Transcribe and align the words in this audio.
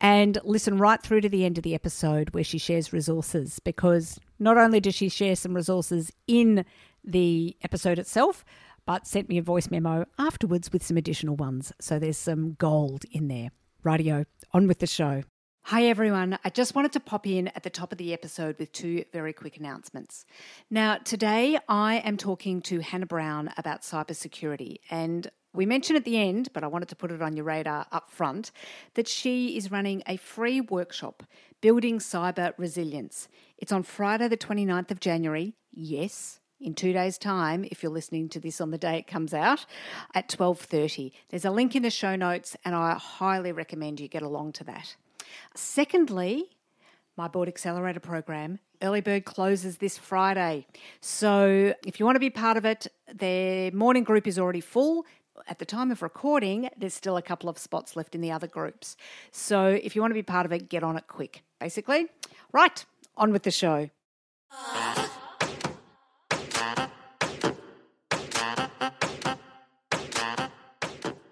and 0.00 0.38
listen 0.44 0.78
right 0.78 1.02
through 1.02 1.20
to 1.22 1.28
the 1.28 1.44
end 1.44 1.58
of 1.58 1.64
the 1.64 1.74
episode 1.74 2.30
where 2.30 2.44
she 2.44 2.58
shares 2.58 2.92
resources 2.92 3.58
because 3.60 4.18
not 4.38 4.56
only 4.56 4.80
does 4.80 4.94
she 4.94 5.08
share 5.08 5.36
some 5.36 5.54
resources 5.54 6.12
in 6.26 6.64
the 7.04 7.56
episode 7.62 7.98
itself, 7.98 8.44
but 8.86 9.06
sent 9.06 9.28
me 9.28 9.38
a 9.38 9.42
voice 9.42 9.70
memo 9.70 10.06
afterwards 10.18 10.72
with 10.72 10.82
some 10.82 10.96
additional 10.96 11.36
ones. 11.36 11.72
So 11.80 11.98
there's 11.98 12.18
some 12.18 12.54
gold 12.54 13.04
in 13.10 13.28
there. 13.28 13.50
Radio, 13.84 14.24
on 14.52 14.66
with 14.66 14.78
the 14.78 14.86
show. 14.86 15.22
Hi 15.62 15.84
everyone, 15.84 16.38
I 16.42 16.48
just 16.48 16.74
wanted 16.74 16.92
to 16.92 17.00
pop 17.00 17.26
in 17.26 17.48
at 17.48 17.62
the 17.62 17.68
top 17.68 17.92
of 17.92 17.98
the 17.98 18.14
episode 18.14 18.58
with 18.58 18.72
two 18.72 19.04
very 19.12 19.34
quick 19.34 19.58
announcements. 19.58 20.24
Now, 20.70 20.96
today 20.96 21.58
I 21.68 21.96
am 21.96 22.16
talking 22.16 22.62
to 22.62 22.80
Hannah 22.80 23.04
Brown 23.04 23.50
about 23.58 23.82
cybersecurity, 23.82 24.76
and 24.90 25.30
we 25.58 25.66
mentioned 25.66 25.96
at 25.96 26.04
the 26.04 26.16
end, 26.16 26.50
but 26.52 26.62
I 26.62 26.68
wanted 26.68 26.88
to 26.90 26.94
put 26.94 27.10
it 27.10 27.20
on 27.20 27.34
your 27.34 27.44
radar 27.44 27.84
up 27.90 28.12
front, 28.12 28.52
that 28.94 29.08
she 29.08 29.56
is 29.56 29.72
running 29.72 30.04
a 30.06 30.16
free 30.16 30.60
workshop, 30.60 31.24
Building 31.60 31.98
Cyber 31.98 32.52
Resilience. 32.56 33.26
It's 33.58 33.72
on 33.72 33.82
Friday, 33.82 34.28
the 34.28 34.36
29th 34.36 34.92
of 34.92 35.00
January. 35.00 35.56
Yes, 35.72 36.38
in 36.60 36.74
two 36.74 36.92
days' 36.92 37.18
time, 37.18 37.64
if 37.72 37.82
you're 37.82 37.90
listening 37.90 38.28
to 38.28 38.38
this 38.38 38.60
on 38.60 38.70
the 38.70 38.78
day 38.78 38.98
it 38.98 39.08
comes 39.08 39.34
out, 39.34 39.66
at 40.14 40.28
12.30. 40.28 41.10
There's 41.30 41.44
a 41.44 41.50
link 41.50 41.74
in 41.74 41.82
the 41.82 41.90
show 41.90 42.14
notes, 42.14 42.56
and 42.64 42.76
I 42.76 42.94
highly 42.94 43.50
recommend 43.50 43.98
you 43.98 44.06
get 44.06 44.22
along 44.22 44.52
to 44.52 44.64
that. 44.64 44.94
Secondly, 45.56 46.50
my 47.16 47.26
board 47.26 47.48
accelerator 47.48 47.98
program 47.98 48.60
early 48.80 49.00
bird 49.00 49.24
closes 49.24 49.78
this 49.78 49.98
friday 49.98 50.64
so 51.00 51.74
if 51.84 51.98
you 51.98 52.06
want 52.06 52.14
to 52.14 52.20
be 52.20 52.30
part 52.30 52.56
of 52.56 52.64
it 52.64 52.86
their 53.12 53.72
morning 53.72 54.04
group 54.04 54.24
is 54.24 54.38
already 54.38 54.60
full 54.60 55.04
at 55.46 55.58
the 55.58 55.64
time 55.64 55.90
of 55.90 56.02
recording, 56.02 56.68
there's 56.76 56.94
still 56.94 57.16
a 57.16 57.22
couple 57.22 57.48
of 57.48 57.58
spots 57.58 57.96
left 57.96 58.14
in 58.14 58.20
the 58.20 58.30
other 58.30 58.46
groups. 58.46 58.96
So 59.30 59.66
if 59.66 59.94
you 59.94 60.02
want 60.02 60.10
to 60.10 60.14
be 60.14 60.22
part 60.22 60.46
of 60.46 60.52
it, 60.52 60.68
get 60.68 60.82
on 60.82 60.96
it 60.96 61.06
quick, 61.06 61.42
basically. 61.60 62.06
Right, 62.52 62.84
on 63.16 63.32
with 63.32 63.42
the 63.42 63.50
show. 63.50 63.90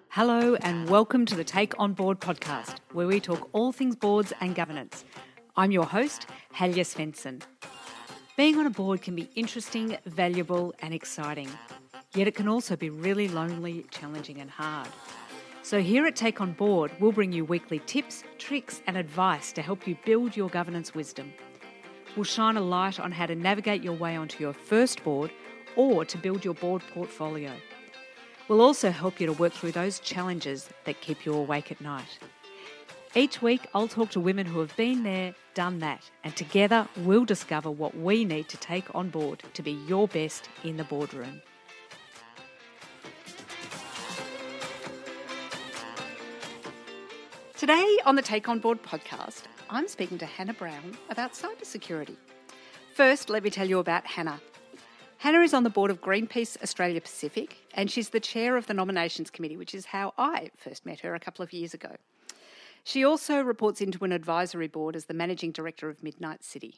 Hello, 0.09 0.55
and 0.55 0.89
welcome 0.89 1.25
to 1.27 1.35
the 1.35 1.43
Take 1.43 1.73
On 1.79 1.93
Board 1.93 2.19
podcast, 2.19 2.77
where 2.93 3.05
we 3.05 3.19
talk 3.19 3.49
all 3.51 3.71
things 3.71 3.95
boards 3.95 4.33
and 4.41 4.55
governance. 4.55 5.05
I'm 5.55 5.71
your 5.71 5.85
host, 5.85 6.27
Helga 6.53 6.81
Svendsen. 6.81 7.43
Being 8.35 8.57
on 8.57 8.65
a 8.65 8.71
board 8.71 9.01
can 9.01 9.15
be 9.15 9.29
interesting, 9.35 9.97
valuable, 10.05 10.73
and 10.79 10.93
exciting. 10.93 11.49
Yet 12.13 12.27
it 12.27 12.35
can 12.35 12.47
also 12.47 12.75
be 12.75 12.89
really 12.89 13.27
lonely, 13.27 13.85
challenging, 13.91 14.39
and 14.39 14.49
hard. 14.49 14.87
So, 15.61 15.81
here 15.81 16.05
at 16.05 16.15
Take 16.15 16.39
On 16.39 16.53
Board, 16.53 16.91
we'll 16.99 17.11
bring 17.11 17.33
you 17.33 17.43
weekly 17.43 17.79
tips, 17.79 18.23
tricks, 18.37 18.81
and 18.87 18.95
advice 18.95 19.51
to 19.51 19.61
help 19.61 19.85
you 19.85 19.97
build 20.05 20.37
your 20.37 20.49
governance 20.49 20.95
wisdom. 20.95 21.33
We'll 22.15 22.23
shine 22.23 22.55
a 22.55 22.61
light 22.61 22.99
on 22.99 23.11
how 23.11 23.25
to 23.25 23.35
navigate 23.35 23.83
your 23.83 23.93
way 23.93 24.15
onto 24.15 24.41
your 24.41 24.53
first 24.53 25.03
board 25.03 25.29
or 25.75 26.05
to 26.05 26.17
build 26.17 26.45
your 26.45 26.53
board 26.53 26.81
portfolio. 26.93 27.51
We'll 28.47 28.61
also 28.61 28.91
help 28.91 29.19
you 29.19 29.27
to 29.27 29.33
work 29.33 29.51
through 29.51 29.73
those 29.73 29.99
challenges 29.99 30.69
that 30.85 31.01
keep 31.01 31.25
you 31.25 31.33
awake 31.33 31.71
at 31.71 31.81
night. 31.81 32.17
Each 33.13 33.41
week, 33.41 33.67
I'll 33.73 33.89
talk 33.89 34.09
to 34.11 34.19
women 34.21 34.45
who 34.45 34.59
have 34.59 34.75
been 34.77 35.03
there, 35.03 35.35
done 35.53 35.79
that, 35.79 36.09
and 36.23 36.35
together 36.35 36.87
we'll 36.97 37.25
discover 37.25 37.69
what 37.69 37.97
we 37.97 38.23
need 38.23 38.47
to 38.49 38.57
take 38.57 38.95
on 38.95 39.09
board 39.09 39.43
to 39.53 39.61
be 39.61 39.71
your 39.71 40.07
best 40.07 40.49
in 40.63 40.77
the 40.77 40.85
boardroom. 40.85 41.41
Today 47.67 47.97
on 48.05 48.15
the 48.15 48.21
Take 48.21 48.47
On 48.47 48.59
Board 48.59 48.81
podcast, 48.81 49.41
I'm 49.69 49.89
speaking 49.89 50.17
to 50.19 50.25
Hannah 50.25 50.53
Brown 50.53 50.97
about 51.09 51.33
cybersecurity. 51.33 52.15
First, 52.93 53.29
let 53.29 53.43
me 53.43 53.49
tell 53.49 53.67
you 53.67 53.79
about 53.79 54.07
Hannah. 54.07 54.39
Hannah 55.17 55.41
is 55.41 55.53
on 55.53 55.63
the 55.63 55.69
board 55.69 55.91
of 55.91 55.99
Greenpeace 55.99 56.55
Australia 56.63 57.01
Pacific, 57.01 57.57
and 57.73 57.91
she's 57.91 58.07
the 58.07 58.21
chair 58.21 58.55
of 58.55 58.67
the 58.67 58.73
nominations 58.73 59.29
committee, 59.29 59.57
which 59.57 59.75
is 59.75 59.87
how 59.87 60.13
I 60.17 60.51
first 60.55 60.85
met 60.85 61.01
her 61.01 61.13
a 61.13 61.19
couple 61.19 61.43
of 61.43 61.51
years 61.51 61.73
ago. 61.73 61.97
She 62.85 63.03
also 63.03 63.41
reports 63.41 63.81
into 63.81 64.05
an 64.05 64.13
advisory 64.13 64.69
board 64.69 64.95
as 64.95 65.07
the 65.07 65.13
managing 65.13 65.51
director 65.51 65.89
of 65.89 66.01
Midnight 66.01 66.45
City. 66.45 66.75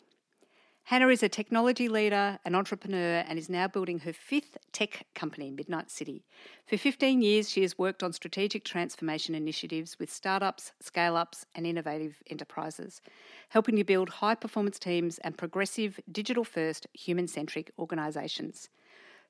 Hannah 0.90 1.10
is 1.10 1.22
a 1.22 1.30
technology 1.30 1.88
leader, 1.88 2.40
an 2.46 2.56
entrepreneur, 2.56 3.24
and 3.28 3.38
is 3.38 3.48
now 3.48 3.68
building 3.68 4.00
her 4.00 4.12
fifth 4.12 4.58
tech 4.72 5.06
company, 5.14 5.52
Midnight 5.52 5.92
City. 5.92 6.26
For 6.66 6.78
15 6.78 7.22
years, 7.22 7.48
she 7.48 7.62
has 7.62 7.78
worked 7.78 8.02
on 8.02 8.12
strategic 8.12 8.66
transformation 8.66 9.36
initiatives 9.36 10.00
with 10.00 10.12
startups, 10.12 10.72
scale 10.80 11.16
ups, 11.16 11.46
and 11.54 11.68
innovative 11.68 12.24
enterprises, 12.26 13.04
helping 13.50 13.76
to 13.76 13.84
build 13.84 14.10
high 14.10 14.34
performance 14.34 14.80
teams 14.80 15.20
and 15.20 15.38
progressive, 15.38 16.00
digital 16.12 16.44
first, 16.44 16.88
human 16.94 17.28
centric 17.28 17.72
organisations. 17.78 18.70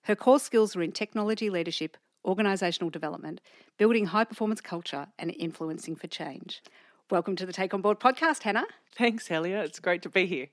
Her 0.03 0.15
core 0.15 0.39
skills 0.39 0.77
are 0.77 0.81
in 0.81 0.93
technology 0.93 1.49
leadership, 1.49 1.97
organisational 2.25 2.89
development, 2.89 3.41
building 3.77 4.05
high 4.05 4.23
performance 4.23 4.61
culture, 4.61 5.07
and 5.19 5.35
influencing 5.37 5.97
for 5.97 6.07
change. 6.07 6.61
Welcome 7.11 7.35
to 7.35 7.45
the 7.45 7.51
Take 7.51 7.73
On 7.73 7.81
Board 7.81 7.99
podcast, 7.99 8.43
Hannah. 8.43 8.67
Thanks, 8.95 9.27
Helga. 9.27 9.63
It's 9.63 9.79
great 9.81 10.01
to 10.03 10.09
be 10.09 10.25
here. 10.25 10.47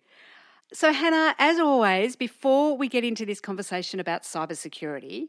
So, 0.72 0.93
Hannah, 0.93 1.34
as 1.38 1.59
always, 1.60 2.16
before 2.16 2.77
we 2.77 2.88
get 2.88 3.04
into 3.04 3.25
this 3.25 3.41
conversation 3.41 4.00
about 4.00 4.25
cybersecurity, 4.25 5.28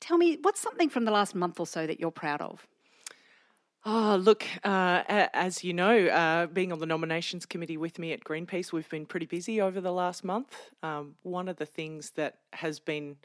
tell 0.00 0.16
me 0.16 0.38
what's 0.40 0.60
something 0.60 0.88
from 0.88 1.04
the 1.04 1.10
last 1.10 1.34
month 1.34 1.60
or 1.60 1.66
so 1.66 1.86
that 1.86 2.00
you're 2.00 2.10
proud 2.10 2.40
of? 2.40 2.66
Oh, 3.86 4.18
look, 4.18 4.44
uh, 4.64 5.02
as 5.06 5.62
you 5.62 5.74
know, 5.74 6.06
uh, 6.06 6.46
being 6.46 6.72
on 6.72 6.78
the 6.78 6.86
nominations 6.86 7.44
committee 7.44 7.76
with 7.76 7.98
me 7.98 8.12
at 8.14 8.24
Greenpeace, 8.24 8.72
we've 8.72 8.88
been 8.88 9.04
pretty 9.04 9.26
busy 9.26 9.60
over 9.60 9.82
the 9.82 9.92
last 9.92 10.24
month. 10.24 10.56
Um, 10.82 11.16
one 11.22 11.48
of 11.48 11.56
the 11.58 11.66
things 11.66 12.12
that 12.12 12.38
has 12.54 12.80
been 12.80 13.16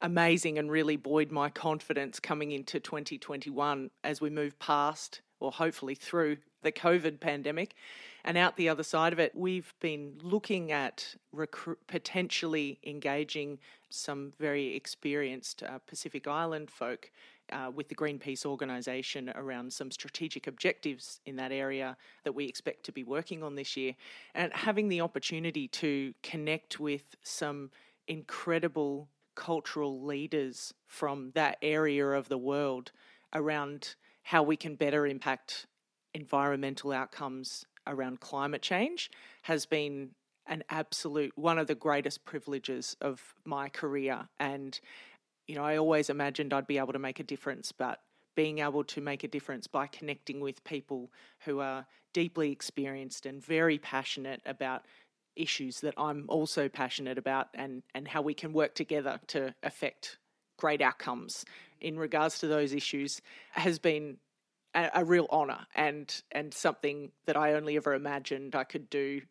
amazing 0.00 0.58
and 0.58 0.70
really 0.70 0.96
buoyed 0.96 1.30
my 1.30 1.50
confidence 1.50 2.18
coming 2.18 2.52
into 2.52 2.80
2021 2.80 3.90
as 4.02 4.22
we 4.22 4.30
move 4.30 4.58
past, 4.58 5.20
or 5.38 5.52
hopefully 5.52 5.94
through, 5.94 6.38
the 6.62 6.72
COVID 6.72 7.20
pandemic 7.20 7.74
and 8.24 8.36
out 8.36 8.56
the 8.56 8.68
other 8.68 8.82
side 8.82 9.12
of 9.12 9.18
it, 9.18 9.34
we've 9.34 9.72
been 9.80 10.18
looking 10.22 10.72
at 10.72 11.14
recru- 11.34 11.76
potentially 11.86 12.78
engaging 12.84 13.58
some 13.88 14.32
very 14.38 14.74
experienced 14.74 15.62
uh, 15.62 15.78
Pacific 15.86 16.26
Island 16.26 16.70
folk 16.70 17.10
uh, 17.50 17.70
with 17.74 17.88
the 17.88 17.94
Greenpeace 17.94 18.44
organisation 18.44 19.30
around 19.34 19.72
some 19.72 19.90
strategic 19.90 20.46
objectives 20.46 21.20
in 21.26 21.36
that 21.36 21.50
area 21.50 21.96
that 22.24 22.32
we 22.32 22.44
expect 22.44 22.84
to 22.84 22.92
be 22.92 23.02
working 23.02 23.42
on 23.42 23.54
this 23.54 23.76
year. 23.76 23.94
And 24.34 24.52
having 24.52 24.88
the 24.88 25.00
opportunity 25.00 25.66
to 25.68 26.14
connect 26.22 26.78
with 26.78 27.16
some 27.22 27.70
incredible 28.06 29.08
cultural 29.34 30.04
leaders 30.04 30.74
from 30.86 31.30
that 31.34 31.56
area 31.62 32.06
of 32.06 32.28
the 32.28 32.38
world 32.38 32.92
around 33.32 33.94
how 34.22 34.42
we 34.42 34.56
can 34.56 34.74
better 34.74 35.06
impact 35.06 35.66
environmental 36.14 36.92
outcomes 36.92 37.64
around 37.86 38.20
climate 38.20 38.62
change 38.62 39.10
has 39.42 39.66
been 39.66 40.10
an 40.46 40.64
absolute 40.68 41.32
one 41.36 41.58
of 41.58 41.66
the 41.66 41.74
greatest 41.74 42.24
privileges 42.24 42.96
of 43.00 43.34
my 43.44 43.68
career. 43.68 44.28
And 44.38 44.78
you 45.46 45.54
know 45.54 45.64
I 45.64 45.76
always 45.76 46.10
imagined 46.10 46.52
I'd 46.52 46.66
be 46.66 46.78
able 46.78 46.92
to 46.92 46.98
make 46.98 47.20
a 47.20 47.24
difference 47.24 47.72
but 47.72 48.00
being 48.36 48.60
able 48.60 48.84
to 48.84 49.00
make 49.00 49.24
a 49.24 49.28
difference 49.28 49.66
by 49.66 49.86
connecting 49.86 50.40
with 50.40 50.62
people 50.64 51.10
who 51.40 51.60
are 51.60 51.86
deeply 52.12 52.52
experienced 52.52 53.26
and 53.26 53.44
very 53.44 53.78
passionate 53.78 54.40
about 54.46 54.86
issues 55.36 55.80
that 55.80 55.94
I'm 55.96 56.24
also 56.28 56.68
passionate 56.68 57.18
about 57.18 57.48
and 57.54 57.82
and 57.94 58.06
how 58.08 58.22
we 58.22 58.34
can 58.34 58.52
work 58.52 58.74
together 58.74 59.20
to 59.28 59.54
affect 59.62 60.18
great 60.58 60.82
outcomes 60.82 61.44
in 61.80 61.98
regards 61.98 62.38
to 62.40 62.46
those 62.46 62.72
issues 62.72 63.20
has 63.52 63.78
been 63.78 64.18
a, 64.74 64.90
a 64.94 65.04
real 65.04 65.26
honor 65.30 65.66
and 65.74 66.22
and 66.32 66.52
something 66.54 67.10
that 67.26 67.36
I 67.36 67.54
only 67.54 67.76
ever 67.76 67.94
imagined 67.94 68.54
I 68.54 68.64
could 68.64 68.90
do 68.90 69.22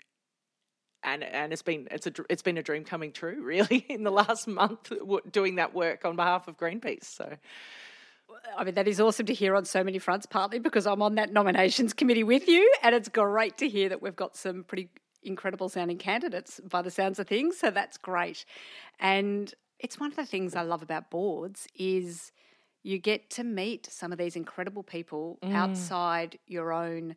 and 1.03 1.23
and 1.23 1.53
it's 1.53 1.61
been 1.61 1.87
it's 1.91 2.07
a 2.07 2.13
it's 2.29 2.41
been 2.41 2.57
a 2.57 2.63
dream 2.63 2.83
coming 2.83 3.11
true 3.11 3.41
really 3.43 3.85
in 3.89 4.03
the 4.03 4.11
last 4.11 4.47
month 4.47 4.91
doing 5.31 5.55
that 5.55 5.73
work 5.73 6.05
on 6.05 6.15
behalf 6.15 6.47
of 6.47 6.57
Greenpeace 6.57 7.05
so 7.05 7.37
I 8.57 8.63
mean 8.63 8.75
that 8.75 8.87
is 8.87 8.99
awesome 8.99 9.25
to 9.27 9.33
hear 9.33 9.55
on 9.55 9.65
so 9.65 9.83
many 9.83 9.99
fronts 9.99 10.25
partly 10.25 10.59
because 10.59 10.85
I'm 10.85 11.01
on 11.01 11.15
that 11.15 11.31
nominations 11.31 11.93
committee 11.93 12.23
with 12.23 12.47
you 12.47 12.71
and 12.83 12.93
it's 12.93 13.09
great 13.09 13.57
to 13.59 13.69
hear 13.69 13.89
that 13.89 14.01
we've 14.01 14.15
got 14.15 14.35
some 14.35 14.63
pretty 14.63 14.89
incredible 15.23 15.69
sounding 15.69 15.97
candidates 15.97 16.59
by 16.59 16.81
the 16.81 16.91
sounds 16.91 17.19
of 17.19 17.27
things. 17.27 17.57
So 17.57 17.71
that's 17.71 17.97
great. 17.97 18.45
And 18.99 19.53
it's 19.79 19.99
one 19.99 20.11
of 20.11 20.15
the 20.15 20.25
things 20.25 20.55
I 20.55 20.63
love 20.63 20.81
about 20.81 21.09
boards 21.09 21.67
is 21.75 22.31
you 22.83 22.97
get 22.97 23.29
to 23.31 23.43
meet 23.43 23.87
some 23.91 24.11
of 24.11 24.17
these 24.17 24.35
incredible 24.35 24.83
people 24.83 25.37
mm. 25.43 25.53
outside 25.53 26.39
your 26.47 26.71
own 26.71 27.15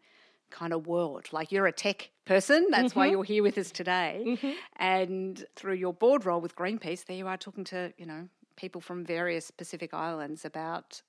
kind 0.51 0.73
of 0.73 0.87
world. 0.87 1.29
Like 1.33 1.51
you're 1.51 1.67
a 1.67 1.73
tech 1.73 2.11
person, 2.25 2.67
that's 2.71 2.91
mm-hmm. 2.91 2.99
why 2.99 3.07
you're 3.07 3.25
here 3.25 3.43
with 3.43 3.59
us 3.59 3.71
today. 3.71 4.23
Mm-hmm. 4.27 4.51
And 4.77 5.45
through 5.57 5.75
your 5.75 5.95
board 5.95 6.25
role 6.27 6.41
with 6.41 6.55
Greenpeace, 6.55 7.05
there 7.07 7.17
you 7.17 7.27
are 7.27 7.37
talking 7.37 7.65
to, 7.65 7.93
you 7.97 8.07
know, 8.07 8.29
people 8.57 8.81
from 8.81 9.05
various 9.05 9.51
Pacific 9.51 9.95
islands 9.95 10.45
about 10.45 11.03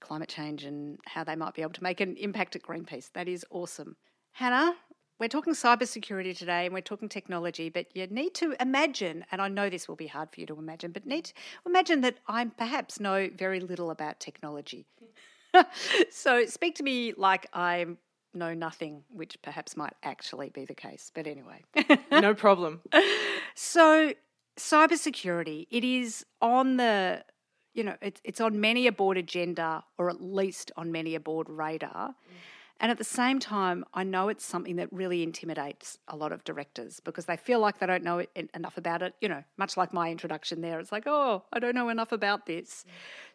climate 0.00 0.28
change 0.28 0.64
and 0.64 0.98
how 1.06 1.24
they 1.24 1.36
might 1.36 1.54
be 1.54 1.62
able 1.62 1.72
to 1.72 1.82
make 1.82 2.00
an 2.00 2.16
impact 2.16 2.56
at 2.56 2.62
Greenpeace. 2.62 3.12
That 3.12 3.28
is 3.28 3.44
awesome. 3.50 3.96
Hannah, 4.32 4.74
we're 5.20 5.28
talking 5.28 5.52
cybersecurity 5.52 6.36
today 6.36 6.64
and 6.64 6.74
we're 6.74 6.80
talking 6.80 7.08
technology, 7.08 7.68
but 7.68 7.86
you 7.94 8.06
need 8.06 8.34
to 8.34 8.56
imagine, 8.58 9.24
and 9.30 9.40
I 9.42 9.48
know 9.48 9.68
this 9.68 9.86
will 9.86 9.96
be 9.96 10.06
hard 10.06 10.30
for 10.32 10.40
you 10.40 10.46
to 10.46 10.58
imagine, 10.58 10.92
but 10.92 11.06
need 11.06 11.26
to 11.26 11.32
imagine 11.66 12.00
that 12.00 12.16
I 12.26 12.46
perhaps 12.46 12.98
know 12.98 13.28
very 13.36 13.60
little 13.60 13.90
about 13.90 14.18
technology. 14.18 14.86
so 16.10 16.46
speak 16.46 16.74
to 16.76 16.82
me 16.82 17.12
like 17.16 17.46
I 17.52 17.86
know 18.32 18.54
nothing, 18.54 19.04
which 19.10 19.36
perhaps 19.42 19.76
might 19.76 19.92
actually 20.02 20.48
be 20.48 20.64
the 20.64 20.74
case. 20.74 21.12
But 21.14 21.26
anyway. 21.26 21.64
no 22.10 22.34
problem. 22.34 22.80
So 23.56 24.14
cybersecurity, 24.56 25.66
it 25.70 25.84
is 25.84 26.24
on 26.40 26.76
the 26.76 27.24
you 27.74 27.84
know, 27.84 27.96
it's 28.00 28.20
it's 28.24 28.40
on 28.40 28.60
many 28.60 28.86
a 28.86 28.92
board 28.92 29.18
agenda 29.18 29.84
or 29.98 30.08
at 30.08 30.20
least 30.20 30.72
on 30.76 30.92
many 30.92 31.14
a 31.14 31.20
board 31.20 31.48
radar. 31.50 32.10
Mm. 32.10 32.36
And 32.80 32.90
at 32.90 32.96
the 32.96 33.04
same 33.04 33.38
time, 33.38 33.84
I 33.92 34.04
know 34.04 34.30
it's 34.30 34.44
something 34.44 34.76
that 34.76 34.90
really 34.90 35.22
intimidates 35.22 35.98
a 36.08 36.16
lot 36.16 36.32
of 36.32 36.42
directors 36.44 36.98
because 36.98 37.26
they 37.26 37.36
feel 37.36 37.60
like 37.60 37.78
they 37.78 37.86
don't 37.86 38.02
know 38.02 38.24
enough 38.54 38.78
about 38.78 39.02
it. 39.02 39.14
You 39.20 39.28
know, 39.28 39.44
much 39.58 39.76
like 39.76 39.92
my 39.92 40.10
introduction 40.10 40.62
there, 40.62 40.80
it's 40.80 40.90
like, 40.90 41.04
oh, 41.06 41.44
I 41.52 41.58
don't 41.58 41.74
know 41.74 41.90
enough 41.90 42.10
about 42.10 42.46
this. 42.46 42.86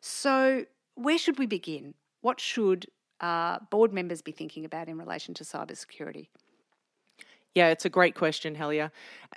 So, 0.01 0.65
where 0.95 1.19
should 1.19 1.38
we 1.38 1.45
begin? 1.45 1.94
What 2.21 2.39
should 2.39 2.88
uh, 3.21 3.59
board 3.69 3.94
members 3.94 4.24
be 4.24 4.31
thinking 4.31 4.65
about 4.65 4.89
in 4.89 4.97
relation 4.97 5.36
to 5.36 5.44
cybersecurity? 5.44 6.30
Yeah, 7.53 7.69
it's 7.69 7.86
a 7.86 7.89
great 7.89 8.15
question, 8.15 8.56
Helga. 8.56 8.91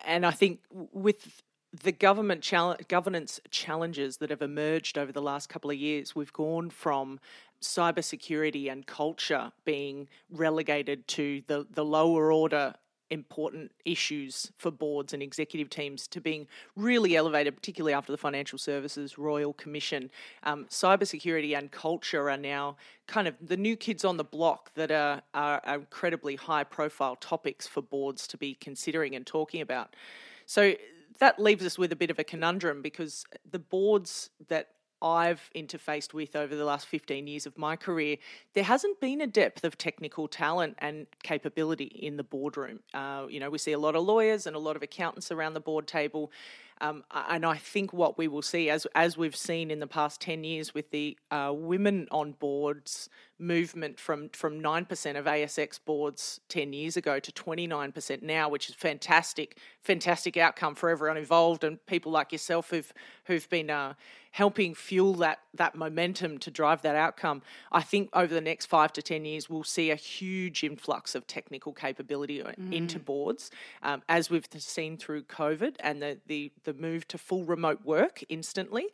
And 0.06 0.24
I 0.24 0.30
think 0.30 0.60
with 0.92 1.42
the 1.82 1.92
government 1.92 2.42
chal- 2.42 2.76
governance 2.88 3.40
challenges 3.50 4.18
that 4.18 4.30
have 4.30 4.42
emerged 4.42 4.96
over 4.96 5.12
the 5.12 5.22
last 5.22 5.48
couple 5.48 5.70
of 5.70 5.76
years, 5.76 6.16
we've 6.16 6.32
gone 6.32 6.70
from 6.70 7.20
cybersecurity 7.60 8.70
and 8.70 8.86
culture 8.86 9.52
being 9.64 10.08
relegated 10.30 11.06
to 11.08 11.42
the, 11.46 11.66
the 11.74 11.84
lower 11.84 12.32
order 12.32 12.74
important 13.10 13.72
issues 13.84 14.52
for 14.58 14.70
boards 14.70 15.14
and 15.14 15.22
executive 15.22 15.70
teams 15.70 16.06
to 16.08 16.20
being 16.20 16.46
really 16.76 17.16
elevated, 17.16 17.56
particularly 17.56 17.94
after 17.94 18.12
the 18.12 18.18
Financial 18.18 18.58
Services 18.58 19.16
Royal 19.16 19.54
Commission. 19.54 20.10
Um, 20.42 20.66
cybersecurity 20.66 21.56
and 21.56 21.70
culture 21.70 22.28
are 22.28 22.36
now 22.36 22.76
kind 23.06 23.26
of 23.26 23.34
the 23.40 23.56
new 23.56 23.76
kids 23.76 24.04
on 24.04 24.18
the 24.18 24.24
block 24.24 24.74
that 24.74 24.90
are, 24.90 25.22
are, 25.32 25.62
incredibly 25.74 26.36
high 26.36 26.64
profile 26.64 27.16
topics 27.16 27.66
for 27.66 27.80
boards 27.80 28.26
to 28.28 28.36
be 28.36 28.54
considering 28.54 29.14
and 29.14 29.26
talking 29.26 29.62
about. 29.62 29.96
So 30.44 30.74
that 31.18 31.38
leaves 31.38 31.64
us 31.64 31.78
with 31.78 31.92
a 31.92 31.96
bit 31.96 32.10
of 32.10 32.18
a 32.18 32.24
conundrum 32.24 32.82
because 32.82 33.24
the 33.50 33.58
boards 33.58 34.30
that 34.48 34.68
I've 35.00 35.50
interfaced 35.54 36.12
with 36.12 36.34
over 36.34 36.56
the 36.56 36.64
last 36.64 36.86
15 36.86 37.26
years 37.26 37.46
of 37.46 37.56
my 37.56 37.76
career, 37.76 38.16
there 38.54 38.64
hasn't 38.64 39.00
been 39.00 39.20
a 39.20 39.26
depth 39.26 39.64
of 39.64 39.78
technical 39.78 40.26
talent 40.26 40.74
and 40.78 41.06
capability 41.22 41.84
in 41.84 42.16
the 42.16 42.24
boardroom. 42.24 42.80
Uh, 42.92 43.26
you 43.28 43.38
know, 43.38 43.50
we 43.50 43.58
see 43.58 43.72
a 43.72 43.78
lot 43.78 43.94
of 43.94 44.02
lawyers 44.04 44.46
and 44.46 44.56
a 44.56 44.58
lot 44.58 44.76
of 44.76 44.82
accountants 44.82 45.30
around 45.30 45.54
the 45.54 45.60
board 45.60 45.86
table. 45.86 46.32
Um, 46.80 47.04
and 47.10 47.44
I 47.44 47.56
think 47.56 47.92
what 47.92 48.18
we 48.18 48.28
will 48.28 48.42
see, 48.42 48.70
as 48.70 48.86
as 48.94 49.16
we've 49.16 49.36
seen 49.36 49.70
in 49.70 49.80
the 49.80 49.86
past 49.86 50.20
ten 50.20 50.44
years, 50.44 50.74
with 50.74 50.90
the 50.90 51.16
uh, 51.30 51.52
women 51.54 52.08
on 52.10 52.32
boards 52.32 53.08
movement 53.38 54.00
from 54.00 54.28
from 54.30 54.60
nine 54.60 54.84
percent 54.84 55.16
of 55.16 55.24
ASX 55.26 55.78
boards 55.84 56.40
ten 56.48 56.72
years 56.72 56.96
ago 56.96 57.20
to 57.20 57.32
twenty 57.32 57.66
nine 57.66 57.92
percent 57.92 58.22
now, 58.22 58.48
which 58.48 58.68
is 58.68 58.74
fantastic, 58.74 59.58
fantastic 59.82 60.36
outcome 60.36 60.74
for 60.74 60.88
everyone 60.88 61.16
involved 61.16 61.64
and 61.64 61.84
people 61.86 62.12
like 62.12 62.32
yourself 62.32 62.70
who've 62.70 62.92
who've 63.24 63.48
been 63.48 63.70
uh, 63.70 63.94
helping 64.32 64.74
fuel 64.74 65.14
that 65.14 65.40
that 65.54 65.74
momentum 65.74 66.38
to 66.38 66.50
drive 66.50 66.82
that 66.82 66.96
outcome. 66.96 67.42
I 67.72 67.82
think 67.82 68.10
over 68.12 68.32
the 68.32 68.40
next 68.40 68.66
five 68.66 68.92
to 68.94 69.02
ten 69.02 69.24
years, 69.24 69.48
we'll 69.48 69.64
see 69.64 69.90
a 69.90 69.96
huge 69.96 70.64
influx 70.64 71.14
of 71.14 71.26
technical 71.26 71.72
capability 71.72 72.42
uh, 72.42 72.52
mm. 72.52 72.72
into 72.72 72.98
boards, 72.98 73.50
um, 73.82 74.02
as 74.08 74.30
we've 74.30 74.46
seen 74.58 74.96
through 74.96 75.22
COVID 75.24 75.76
and 75.80 76.02
the, 76.02 76.18
the 76.26 76.52
the 76.68 76.74
move 76.74 77.08
to 77.08 77.18
full 77.18 77.44
remote 77.44 77.84
work 77.84 78.22
instantly. 78.28 78.88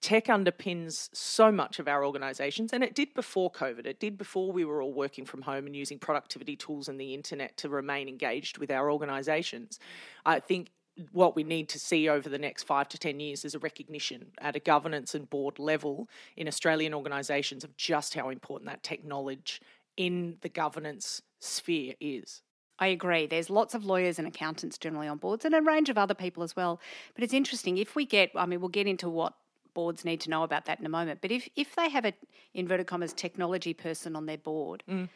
Tech 0.00 0.26
underpins 0.26 1.08
so 1.12 1.50
much 1.50 1.80
of 1.80 1.88
our 1.88 2.04
organisations, 2.04 2.72
and 2.72 2.84
it 2.84 2.94
did 2.94 3.12
before 3.14 3.50
COVID. 3.50 3.86
It 3.86 3.98
did 3.98 4.16
before 4.16 4.52
we 4.52 4.64
were 4.64 4.80
all 4.80 4.92
working 4.92 5.24
from 5.24 5.42
home 5.42 5.66
and 5.66 5.74
using 5.74 5.98
productivity 5.98 6.54
tools 6.54 6.88
and 6.88 7.00
the 7.00 7.14
internet 7.14 7.56
to 7.56 7.68
remain 7.68 8.08
engaged 8.08 8.58
with 8.58 8.70
our 8.70 8.90
organisations. 8.90 9.80
I 10.24 10.38
think 10.38 10.68
what 11.12 11.34
we 11.34 11.42
need 11.42 11.68
to 11.70 11.78
see 11.78 12.08
over 12.08 12.28
the 12.28 12.38
next 12.38 12.62
five 12.62 12.88
to 12.90 12.98
10 12.98 13.18
years 13.18 13.44
is 13.44 13.54
a 13.54 13.58
recognition 13.58 14.28
at 14.38 14.54
a 14.54 14.60
governance 14.60 15.14
and 15.14 15.28
board 15.28 15.58
level 15.58 16.08
in 16.36 16.46
Australian 16.46 16.94
organisations 16.94 17.64
of 17.64 17.76
just 17.76 18.14
how 18.14 18.28
important 18.28 18.70
that 18.70 18.82
tech 18.82 19.04
knowledge 19.04 19.60
in 19.96 20.36
the 20.42 20.48
governance 20.48 21.22
sphere 21.40 21.94
is. 22.00 22.42
I 22.78 22.88
agree. 22.88 23.26
There's 23.26 23.48
lots 23.48 23.74
of 23.74 23.84
lawyers 23.84 24.18
and 24.18 24.28
accountants 24.28 24.76
generally 24.78 25.08
on 25.08 25.18
boards 25.18 25.44
and 25.44 25.54
a 25.54 25.62
range 25.62 25.88
of 25.88 25.96
other 25.96 26.14
people 26.14 26.42
as 26.42 26.54
well. 26.54 26.80
But 27.14 27.24
it's 27.24 27.32
interesting 27.32 27.78
if 27.78 27.96
we 27.96 28.04
get, 28.04 28.30
I 28.34 28.46
mean, 28.46 28.60
we'll 28.60 28.68
get 28.68 28.86
into 28.86 29.08
what 29.08 29.34
boards 29.72 30.04
need 30.04 30.20
to 30.22 30.30
know 30.30 30.42
about 30.42 30.66
that 30.66 30.78
in 30.80 30.86
a 30.86 30.90
moment. 30.90 31.20
But 31.20 31.30
if, 31.30 31.48
if 31.56 31.74
they 31.74 31.88
have 31.88 32.04
a, 32.04 32.12
inverted 32.54 32.86
commas, 32.86 33.12
technology 33.12 33.72
person 33.72 34.14
on 34.14 34.26
their 34.26 34.38
board, 34.38 34.82
mm. 34.88 35.08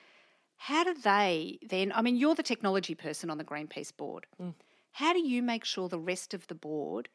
how 0.57 0.85
do 0.85 0.95
they 0.95 1.59
then, 1.69 1.93
I 1.95 2.03
mean, 2.03 2.17
you're 2.17 2.35
the 2.35 2.43
technology 2.43 2.95
person 2.95 3.31
on 3.31 3.39
the 3.39 3.45
Greenpeace 3.45 3.95
board. 3.95 4.27
Mm. 4.41 4.55
How 4.93 5.13
do 5.13 5.21
you 5.21 5.43
make 5.43 5.65
sure 5.65 5.89
the 5.89 5.99
rest 5.99 6.35
of 6.35 6.47
the 6.47 6.55
board 6.55 7.09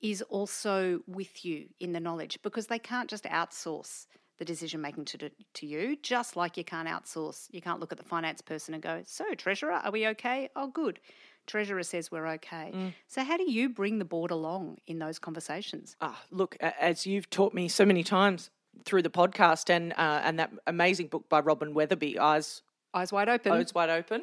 is 0.00 0.22
also 0.22 1.00
with 1.06 1.44
you 1.44 1.68
in 1.78 1.92
the 1.92 2.00
knowledge? 2.00 2.38
Because 2.42 2.66
they 2.66 2.78
can't 2.78 3.08
just 3.08 3.24
outsource 3.24 4.06
the 4.40 4.44
decision 4.46 4.80
making 4.80 5.04
to, 5.04 5.30
to 5.52 5.66
you, 5.66 5.96
just 6.02 6.34
like 6.34 6.56
you 6.56 6.64
can't 6.64 6.88
outsource. 6.88 7.46
You 7.52 7.60
can't 7.60 7.78
look 7.78 7.92
at 7.92 7.98
the 7.98 8.04
finance 8.04 8.40
person 8.40 8.72
and 8.72 8.82
go, 8.82 9.02
So, 9.06 9.34
Treasurer, 9.34 9.72
are 9.72 9.92
we 9.92 10.06
okay? 10.08 10.48
Oh, 10.56 10.68
good. 10.68 10.98
Treasurer 11.46 11.82
says 11.82 12.10
we're 12.10 12.26
okay. 12.26 12.72
Mm. 12.74 12.94
So, 13.06 13.22
how 13.22 13.36
do 13.36 13.48
you 13.50 13.68
bring 13.68 13.98
the 13.98 14.04
board 14.06 14.30
along 14.30 14.78
in 14.86 14.98
those 14.98 15.18
conversations? 15.18 15.94
Ah, 16.00 16.22
look, 16.30 16.56
as 16.60 17.06
you've 17.06 17.28
taught 17.28 17.52
me 17.52 17.68
so 17.68 17.84
many 17.84 18.02
times 18.02 18.50
through 18.86 19.02
the 19.02 19.10
podcast 19.10 19.68
and 19.68 19.92
uh, 19.92 20.22
and 20.24 20.38
that 20.38 20.50
amazing 20.66 21.08
book 21.08 21.28
by 21.28 21.40
Robin 21.40 21.74
Weatherby, 21.74 22.18
Eyes 22.18 22.62
Eyes 22.94 23.12
Wide 23.12 23.28
Open. 23.28 23.52
Eyes 23.52 23.74
Wide 23.74 23.90
Open. 23.90 24.22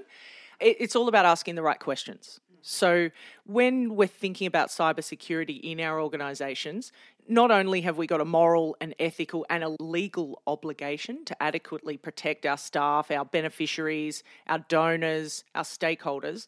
It, 0.60 0.78
it's 0.80 0.96
all 0.96 1.08
about 1.08 1.26
asking 1.26 1.54
the 1.56 1.62
right 1.62 1.80
questions. 1.80 2.40
So, 2.62 3.12
when 3.46 3.96
we're 3.96 4.08
thinking 4.08 4.48
about 4.48 4.70
cybersecurity 4.70 5.62
in 5.62 5.80
our 5.80 6.02
organisations, 6.02 6.92
not 7.28 7.52
only 7.52 7.82
have 7.82 7.98
we 7.98 8.08
got 8.08 8.22
a 8.22 8.26
moral 8.26 8.76
and 8.80 8.96
ethical 9.00 9.46
and 9.50 9.64
a 9.64 9.76
legal 9.80 10.42
obligation 10.48 11.26
to 11.26 11.44
adequately 11.44 11.98
protect 11.98 12.46
our 12.46 12.58
staff, 12.58 13.12
our 13.12 13.26
beneficiaries, 13.26 14.24
our 14.48 14.60
donors, 14.70 15.44
our 15.54 15.64
stakeholders, 15.64 16.48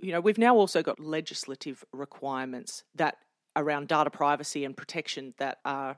you 0.00 0.12
know, 0.12 0.20
we've 0.20 0.38
now 0.38 0.54
also 0.54 0.82
got 0.82 1.00
legislative 1.00 1.84
requirements 1.92 2.84
that 2.94 3.16
around 3.54 3.88
data 3.88 4.10
privacy 4.10 4.64
and 4.64 4.76
protection 4.76 5.34
that 5.38 5.58
are 5.64 5.96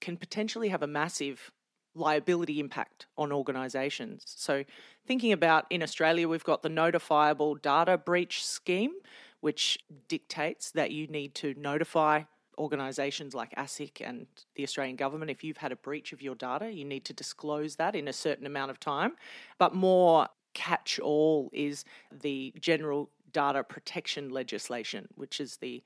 can 0.00 0.16
potentially 0.16 0.68
have 0.68 0.82
a 0.82 0.86
massive 0.86 1.52
liability 1.94 2.58
impact 2.58 3.06
on 3.16 3.32
organisations. 3.32 4.24
So, 4.26 4.64
thinking 5.06 5.32
about 5.32 5.66
in 5.70 5.82
Australia, 5.82 6.28
we've 6.28 6.44
got 6.44 6.62
the 6.62 6.68
notifiable 6.68 7.60
data 7.60 7.98
breach 7.98 8.44
scheme, 8.44 8.92
which 9.40 9.78
dictates 10.08 10.70
that 10.72 10.90
you 10.90 11.06
need 11.06 11.34
to 11.36 11.54
notify 11.56 12.22
organisations 12.58 13.34
like 13.34 13.54
ASIC 13.56 14.00
and 14.00 14.26
the 14.54 14.62
Australian 14.62 14.96
government 14.96 15.30
if 15.30 15.42
you've 15.42 15.56
had 15.56 15.72
a 15.72 15.76
breach 15.76 16.12
of 16.12 16.22
your 16.22 16.34
data. 16.34 16.70
You 16.70 16.84
need 16.84 17.04
to 17.06 17.12
disclose 17.12 17.76
that 17.76 17.94
in 17.94 18.08
a 18.08 18.12
certain 18.12 18.46
amount 18.46 18.70
of 18.70 18.80
time. 18.80 19.12
But 19.58 19.74
more 19.74 20.28
catch 20.54 20.98
all 20.98 21.50
is 21.52 21.84
the 22.10 22.52
general 22.60 23.10
data 23.32 23.64
protection 23.64 24.28
legislation, 24.30 25.08
which 25.14 25.40
is 25.40 25.56
the 25.56 25.82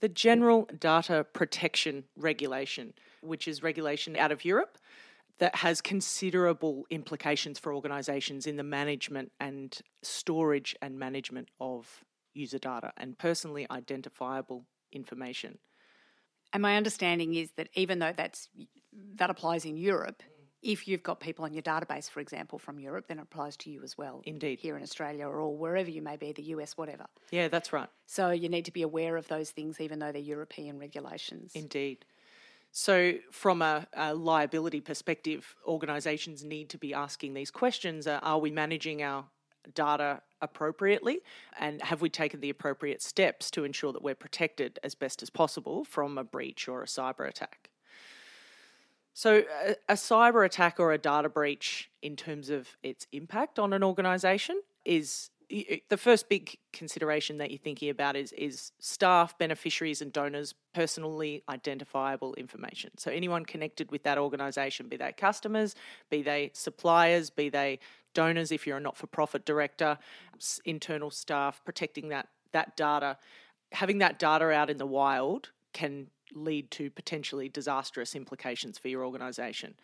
the 0.00 0.08
General 0.08 0.68
Data 0.80 1.24
Protection 1.32 2.02
Regulation, 2.16 2.92
which 3.20 3.46
is 3.46 3.62
regulation 3.62 4.16
out 4.16 4.32
of 4.32 4.44
Europe 4.44 4.76
that 5.38 5.54
has 5.54 5.80
considerable 5.80 6.84
implications 6.90 7.58
for 7.58 7.72
organisations 7.72 8.46
in 8.46 8.56
the 8.56 8.64
management 8.64 9.30
and 9.38 9.80
storage 10.02 10.74
and 10.82 10.98
management 10.98 11.48
of 11.60 12.04
user 12.34 12.58
data 12.58 12.92
and 12.96 13.16
personally 13.16 13.66
identifiable 13.70 14.64
information. 14.92 15.58
And 16.52 16.62
my 16.62 16.76
understanding 16.76 17.34
is 17.34 17.50
that 17.56 17.68
even 17.74 17.98
though 17.98 18.12
that's 18.14 18.48
that 19.14 19.30
applies 19.30 19.64
in 19.64 19.76
Europe, 19.76 20.22
if 20.62 20.86
you've 20.86 21.02
got 21.02 21.18
people 21.18 21.44
on 21.44 21.52
your 21.52 21.62
database, 21.62 22.08
for 22.08 22.20
example, 22.20 22.58
from 22.58 22.78
Europe, 22.78 23.06
then 23.08 23.18
it 23.18 23.22
applies 23.22 23.56
to 23.58 23.70
you 23.70 23.82
as 23.82 23.98
well. 23.98 24.22
Indeed. 24.24 24.60
Here 24.60 24.76
in 24.76 24.82
Australia 24.82 25.26
or 25.26 25.56
wherever 25.56 25.90
you 25.90 26.02
may 26.02 26.16
be, 26.16 26.32
the 26.32 26.42
US, 26.54 26.76
whatever. 26.76 27.06
Yeah, 27.30 27.48
that's 27.48 27.72
right. 27.72 27.88
So 28.06 28.30
you 28.30 28.48
need 28.48 28.66
to 28.66 28.72
be 28.72 28.82
aware 28.82 29.16
of 29.16 29.26
those 29.28 29.50
things, 29.50 29.80
even 29.80 29.98
though 29.98 30.12
they're 30.12 30.22
European 30.22 30.78
regulations. 30.78 31.52
Indeed. 31.54 32.04
So, 32.74 33.14
from 33.30 33.60
a, 33.60 33.86
a 33.92 34.14
liability 34.14 34.80
perspective, 34.80 35.54
organisations 35.66 36.42
need 36.42 36.70
to 36.70 36.78
be 36.78 36.94
asking 36.94 37.34
these 37.34 37.50
questions 37.50 38.06
uh, 38.06 38.18
Are 38.22 38.38
we 38.38 38.50
managing 38.50 39.02
our 39.02 39.26
data 39.74 40.22
appropriately? 40.42 41.20
And 41.58 41.80
have 41.82 42.02
we 42.02 42.10
taken 42.10 42.40
the 42.40 42.50
appropriate 42.50 43.00
steps 43.00 43.50
to 43.52 43.64
ensure 43.64 43.92
that 43.92 44.02
we're 44.02 44.14
protected 44.14 44.78
as 44.82 44.94
best 44.94 45.22
as 45.22 45.30
possible 45.30 45.84
from 45.84 46.18
a 46.18 46.24
breach 46.24 46.68
or 46.68 46.82
a 46.82 46.86
cyber 46.86 47.26
attack? 47.26 47.70
So, 49.14 49.44
a, 49.88 49.94
cyber 49.94 50.44
attack 50.44 50.80
or 50.80 50.92
a 50.92 50.98
data 50.98 51.28
breach, 51.28 51.90
in 52.00 52.16
terms 52.16 52.48
of 52.48 52.76
its 52.82 53.06
impact 53.12 53.58
on 53.58 53.72
an 53.74 53.84
organisation, 53.84 54.62
is 54.84 55.30
the 55.88 55.98
first 55.98 56.28
big 56.30 56.56
consideration 56.72 57.36
that 57.38 57.50
you're 57.50 57.58
thinking 57.58 57.90
about 57.90 58.16
is 58.16 58.32
is 58.32 58.72
staff, 58.78 59.36
beneficiaries, 59.38 60.00
and 60.00 60.12
donors' 60.12 60.54
personally 60.72 61.42
identifiable 61.48 62.32
information. 62.34 62.90
So 62.96 63.10
anyone 63.10 63.44
connected 63.44 63.90
with 63.90 64.02
that 64.04 64.16
organisation, 64.16 64.88
be 64.88 64.96
they 64.96 65.12
customers, 65.12 65.74
be 66.10 66.22
they 66.22 66.50
suppliers, 66.54 67.28
be 67.28 67.50
they 67.50 67.80
donors, 68.14 68.50
if 68.50 68.66
you're 68.66 68.78
a 68.78 68.80
not-for-profit 68.80 69.44
director, 69.44 69.98
internal 70.64 71.10
staff, 71.10 71.62
protecting 71.64 72.08
that 72.08 72.28
that 72.52 72.76
data, 72.76 73.18
having 73.72 73.98
that 73.98 74.18
data 74.18 74.50
out 74.50 74.70
in 74.70 74.78
the 74.78 74.86
wild 74.86 75.50
can 75.72 76.08
lead 76.34 76.70
to 76.70 76.90
potentially 76.90 77.48
disastrous 77.48 78.14
implications 78.14 78.78
for 78.78 78.88
your 78.88 79.04
organisation. 79.04 79.74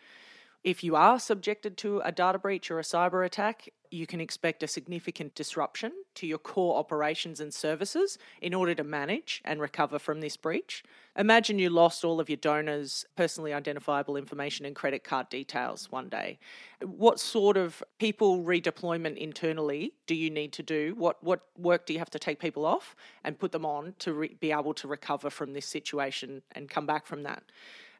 If 0.63 0.83
you 0.83 0.95
are 0.95 1.19
subjected 1.19 1.77
to 1.77 2.01
a 2.03 2.11
data 2.11 2.37
breach 2.37 2.69
or 2.69 2.79
a 2.79 2.83
cyber 2.83 3.25
attack, 3.25 3.69
you 3.91 4.05
can 4.05 4.19
expect 4.19 4.61
a 4.61 4.67
significant 4.67 5.33
disruption 5.33 5.91
to 6.15 6.27
your 6.27 6.37
core 6.37 6.77
operations 6.77 7.39
and 7.39 7.53
services 7.53 8.17
in 8.41 8.53
order 8.53 8.75
to 8.75 8.83
manage 8.83 9.41
and 9.45 9.61
recover 9.61 9.97
from 9.97 10.19
this 10.19 10.35
breach. 10.37 10.83
Imagine 11.17 11.59
you 11.59 11.69
lost 11.69 12.03
all 12.03 12.19
of 12.19 12.29
your 12.29 12.37
donors' 12.37 13.05
personally 13.15 13.53
identifiable 13.53 14.17
information 14.17 14.65
and 14.65 14.75
credit 14.75 15.03
card 15.03 15.29
details 15.29 15.89
one 15.91 16.09
day. 16.09 16.39
What 16.81 17.19
sort 17.19 17.57
of 17.57 17.81
people 17.97 18.43
redeployment 18.43 19.17
internally 19.17 19.93
do 20.07 20.13
you 20.13 20.29
need 20.29 20.51
to 20.53 20.63
do? 20.63 20.93
What 20.95 21.23
what 21.23 21.41
work 21.57 21.85
do 21.85 21.93
you 21.93 21.99
have 21.99 22.11
to 22.11 22.19
take 22.19 22.39
people 22.39 22.65
off 22.65 22.95
and 23.23 23.39
put 23.39 23.53
them 23.53 23.65
on 23.65 23.95
to 23.99 24.13
re- 24.13 24.35
be 24.39 24.51
able 24.51 24.73
to 24.75 24.87
recover 24.87 25.29
from 25.29 25.53
this 25.53 25.65
situation 25.65 26.41
and 26.51 26.69
come 26.69 26.85
back 26.85 27.05
from 27.05 27.23
that? 27.23 27.43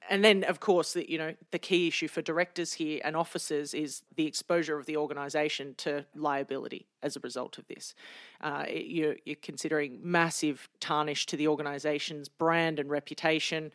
And 0.10 0.24
then 0.24 0.44
of 0.44 0.60
course 0.60 0.94
the, 0.94 1.10
you 1.10 1.18
know 1.18 1.34
the 1.52 1.60
key 1.60 1.88
issue 1.88 2.08
for 2.08 2.22
directors 2.22 2.74
here 2.74 3.02
and 3.04 3.16
officers 3.16 3.74
is 3.74 4.04
the 4.16 4.26
exposure 4.26 4.78
of 4.78 4.86
the 4.86 4.98
organisation 4.98 5.76
to 5.76 6.06
liability 6.16 6.88
as 7.02 7.16
a 7.16 7.20
result 7.22 7.58
of 7.58 7.68
this. 7.68 7.96
Uh, 8.42 8.66
you're, 8.70 9.16
you're 9.26 9.36
considering 9.42 10.00
massive 10.02 10.70
tarnish 10.80 11.26
to 11.26 11.38
the 11.38 11.48
organisation's 11.48 12.30
brand 12.30 12.80
and 12.80 12.90
reputation. 12.90 13.72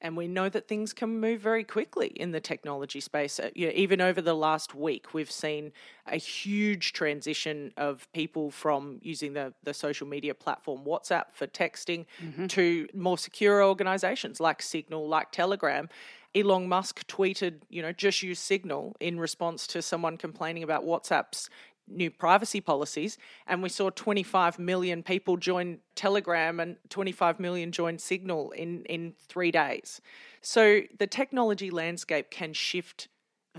And 0.00 0.16
we 0.16 0.28
know 0.28 0.48
that 0.48 0.68
things 0.68 0.92
can 0.92 1.20
move 1.20 1.40
very 1.40 1.64
quickly 1.64 2.08
in 2.08 2.30
the 2.30 2.40
technology 2.40 3.00
space. 3.00 3.40
Uh, 3.40 3.50
you 3.54 3.66
know, 3.66 3.72
even 3.74 4.00
over 4.00 4.20
the 4.20 4.34
last 4.34 4.74
week, 4.74 5.12
we've 5.12 5.30
seen 5.30 5.72
a 6.06 6.16
huge 6.16 6.92
transition 6.92 7.72
of 7.76 8.10
people 8.12 8.50
from 8.50 8.98
using 9.02 9.32
the, 9.32 9.52
the 9.64 9.74
social 9.74 10.06
media 10.06 10.34
platform 10.34 10.84
WhatsApp 10.84 11.26
for 11.32 11.46
texting 11.46 12.06
mm-hmm. 12.22 12.46
to 12.46 12.88
more 12.94 13.18
secure 13.18 13.62
organizations 13.62 14.40
like 14.40 14.62
Signal, 14.62 15.08
like 15.08 15.32
Telegram. 15.32 15.88
Elon 16.34 16.68
Musk 16.68 17.06
tweeted, 17.06 17.62
you 17.70 17.80
know, 17.80 17.92
just 17.92 18.22
use 18.22 18.38
Signal 18.38 18.94
in 19.00 19.18
response 19.18 19.66
to 19.68 19.80
someone 19.80 20.16
complaining 20.16 20.62
about 20.62 20.84
WhatsApp's 20.84 21.48
new 21.90 22.10
privacy 22.10 22.60
policies, 22.60 23.18
and 23.46 23.62
we 23.62 23.68
saw 23.68 23.90
25 23.90 24.58
million 24.58 25.02
people 25.02 25.36
join 25.36 25.78
Telegram 25.94 26.60
and 26.60 26.76
25 26.88 27.40
million 27.40 27.72
join 27.72 27.98
Signal 27.98 28.50
in, 28.52 28.84
in 28.84 29.14
three 29.28 29.50
days. 29.50 30.00
So 30.40 30.82
the 30.98 31.06
technology 31.06 31.70
landscape 31.70 32.30
can 32.30 32.52
shift 32.52 33.08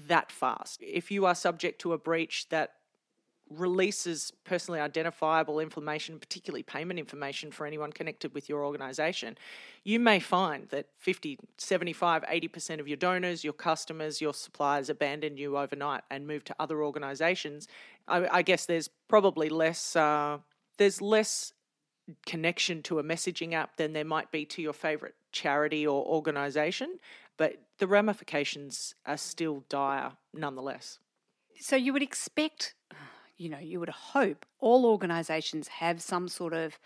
that 0.07 0.31
fast. 0.31 0.81
If 0.81 1.12
you 1.12 1.25
are 1.25 1.36
subject 1.36 1.81
to 1.81 1.93
a 1.93 1.98
breach 1.98 2.50
that 2.50 2.74
releases 3.50 4.32
personally 4.44 4.79
identifiable 4.79 5.60
information, 5.60 6.20
particularly 6.20 6.63
payment 6.63 7.00
information 7.00 7.51
for 7.51 7.65
anyone 7.65 7.91
connected 7.91 8.34
with 8.34 8.48
your 8.48 8.63
organization, 8.63 9.38
you 9.84 10.00
may 10.00 10.20
find 10.20 10.70
that 10.70 10.88
50, 10.98 11.39
75, 11.58 12.24
80% 12.24 12.79
of 12.79 12.88
your 12.88 12.98
donors, 12.98 13.44
your 13.44 13.53
customers, 13.53 14.22
your 14.22 14.34
suppliers 14.34 14.89
abandon 14.89 15.38
you 15.38 15.58
overnight 15.58 16.03
and 16.12 16.27
move 16.27 16.44
to 16.46 16.56
other 16.60 16.84
organizations. 16.84 17.68
I, 18.08 18.27
I 18.38 18.41
guess 18.41 18.65
there's 18.65 18.89
probably 19.08 19.50
less, 19.50 19.96
uh, 19.96 20.38
there's 20.77 21.01
less 21.01 21.53
connection 22.25 22.82
to 22.84 23.00
a 23.00 23.03
messaging 23.03 23.53
app 23.53 23.77
than 23.77 23.94
there 23.94 24.06
might 24.06 24.32
be 24.32 24.46
to 24.46 24.62
your 24.62 24.74
favorite 24.74 25.15
charity 25.32 25.86
or 25.86 26.06
organization, 26.06 27.00
but 27.38 27.56
the 27.77 27.88
ramifications 27.88 28.96
are 29.06 29.18
still 29.18 29.63
dire 29.70 30.13
nonetheless. 30.34 31.00
So 31.60 31.75
you 31.75 31.94
would 31.94 32.01
expect 32.01 32.74
you 33.39 33.50
know, 33.50 33.58
you 33.58 33.79
would 33.79 33.89
hope 33.89 34.46
all 34.60 34.86
organisations 34.86 35.67
have 35.69 36.01
some 36.01 36.27
sort 36.27 36.53
of 36.53 36.77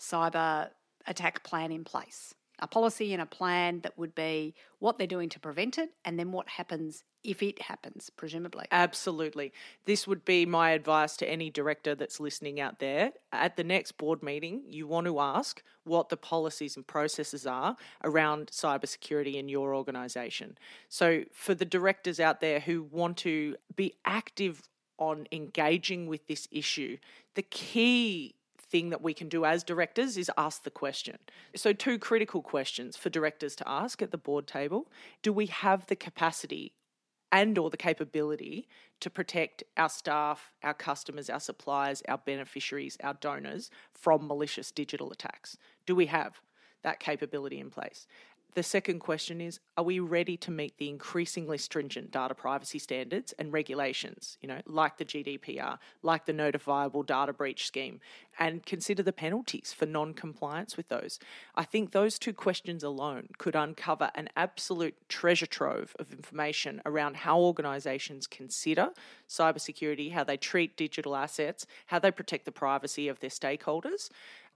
cyber 0.00 0.70
attack 1.06 1.42
plan 1.42 1.72
in 1.72 1.84
place. 1.84 2.32
A 2.60 2.66
policy 2.66 3.12
and 3.12 3.20
a 3.20 3.26
plan 3.26 3.80
that 3.80 3.98
would 3.98 4.14
be 4.14 4.54
what 4.78 4.96
they're 4.96 5.06
doing 5.06 5.28
to 5.28 5.40
prevent 5.40 5.76
it 5.76 5.90
and 6.06 6.18
then 6.18 6.32
what 6.32 6.48
happens 6.48 7.04
if 7.22 7.42
it 7.42 7.60
happens, 7.60 8.08
presumably. 8.08 8.66
Absolutely. 8.70 9.52
This 9.84 10.06
would 10.06 10.24
be 10.24 10.46
my 10.46 10.70
advice 10.70 11.16
to 11.18 11.28
any 11.28 11.50
director 11.50 11.94
that's 11.94 12.20
listening 12.20 12.60
out 12.60 12.78
there. 12.78 13.12
At 13.32 13.56
the 13.56 13.64
next 13.64 13.98
board 13.98 14.22
meeting, 14.22 14.62
you 14.68 14.86
want 14.86 15.06
to 15.06 15.18
ask 15.18 15.62
what 15.84 16.08
the 16.08 16.16
policies 16.16 16.76
and 16.76 16.86
processes 16.86 17.46
are 17.46 17.76
around 18.04 18.46
cybersecurity 18.52 19.34
in 19.34 19.48
your 19.48 19.74
organisation. 19.74 20.56
So, 20.88 21.24
for 21.32 21.54
the 21.54 21.64
directors 21.64 22.20
out 22.20 22.40
there 22.40 22.60
who 22.60 22.84
want 22.84 23.18
to 23.18 23.56
be 23.74 23.94
active 24.04 24.62
on 24.98 25.26
engaging 25.32 26.06
with 26.06 26.26
this 26.26 26.48
issue, 26.50 26.96
the 27.34 27.42
key 27.42 28.34
thing 28.58 28.90
that 28.90 29.02
we 29.02 29.14
can 29.14 29.28
do 29.28 29.44
as 29.44 29.62
directors 29.62 30.16
is 30.16 30.30
ask 30.36 30.64
the 30.64 30.70
question. 30.70 31.18
So, 31.54 31.72
two 31.72 31.98
critical 31.98 32.42
questions 32.42 32.96
for 32.96 33.10
directors 33.10 33.54
to 33.56 33.68
ask 33.68 34.02
at 34.02 34.10
the 34.10 34.18
board 34.18 34.46
table 34.46 34.88
Do 35.22 35.32
we 35.32 35.46
have 35.46 35.86
the 35.86 35.96
capacity 35.96 36.72
and 37.32 37.58
or 37.58 37.70
the 37.70 37.76
capability 37.76 38.68
to 39.00 39.10
protect 39.10 39.62
our 39.76 39.88
staff, 39.88 40.52
our 40.62 40.74
customers, 40.74 41.28
our 41.28 41.40
suppliers, 41.40 42.02
our 42.08 42.18
beneficiaries, 42.18 42.96
our 43.02 43.14
donors 43.14 43.70
from 43.92 44.26
malicious 44.26 44.70
digital 44.70 45.10
attacks? 45.10 45.56
Do 45.86 45.94
we 45.94 46.06
have 46.06 46.40
that 46.82 47.00
capability 47.00 47.58
in 47.58 47.70
place? 47.70 48.06
The 48.56 48.62
second 48.62 49.00
question 49.00 49.42
is 49.42 49.60
Are 49.76 49.84
we 49.84 50.00
ready 50.00 50.38
to 50.38 50.50
meet 50.50 50.78
the 50.78 50.88
increasingly 50.88 51.58
stringent 51.58 52.10
data 52.10 52.34
privacy 52.34 52.78
standards 52.78 53.34
and 53.38 53.52
regulations, 53.52 54.38
you 54.40 54.48
know, 54.48 54.62
like 54.64 54.96
the 54.96 55.04
GDPR, 55.04 55.76
like 56.02 56.24
the 56.24 56.32
notifiable 56.32 57.04
data 57.04 57.34
breach 57.34 57.66
scheme, 57.66 58.00
and 58.38 58.64
consider 58.64 59.02
the 59.02 59.12
penalties 59.12 59.74
for 59.76 59.84
non 59.84 60.14
compliance 60.14 60.74
with 60.74 60.88
those? 60.88 61.18
I 61.54 61.64
think 61.64 61.92
those 61.92 62.18
two 62.18 62.32
questions 62.32 62.82
alone 62.82 63.28
could 63.36 63.54
uncover 63.54 64.10
an 64.14 64.30
absolute 64.38 64.96
treasure 65.06 65.44
trove 65.44 65.94
of 65.98 66.10
information 66.10 66.80
around 66.86 67.16
how 67.16 67.38
organisations 67.38 68.26
consider 68.26 68.88
cybersecurity, 69.28 70.12
how 70.12 70.24
they 70.24 70.38
treat 70.38 70.78
digital 70.78 71.14
assets, 71.14 71.66
how 71.88 71.98
they 71.98 72.10
protect 72.10 72.46
the 72.46 72.52
privacy 72.52 73.06
of 73.06 73.20
their 73.20 73.28
stakeholders, 73.28 74.08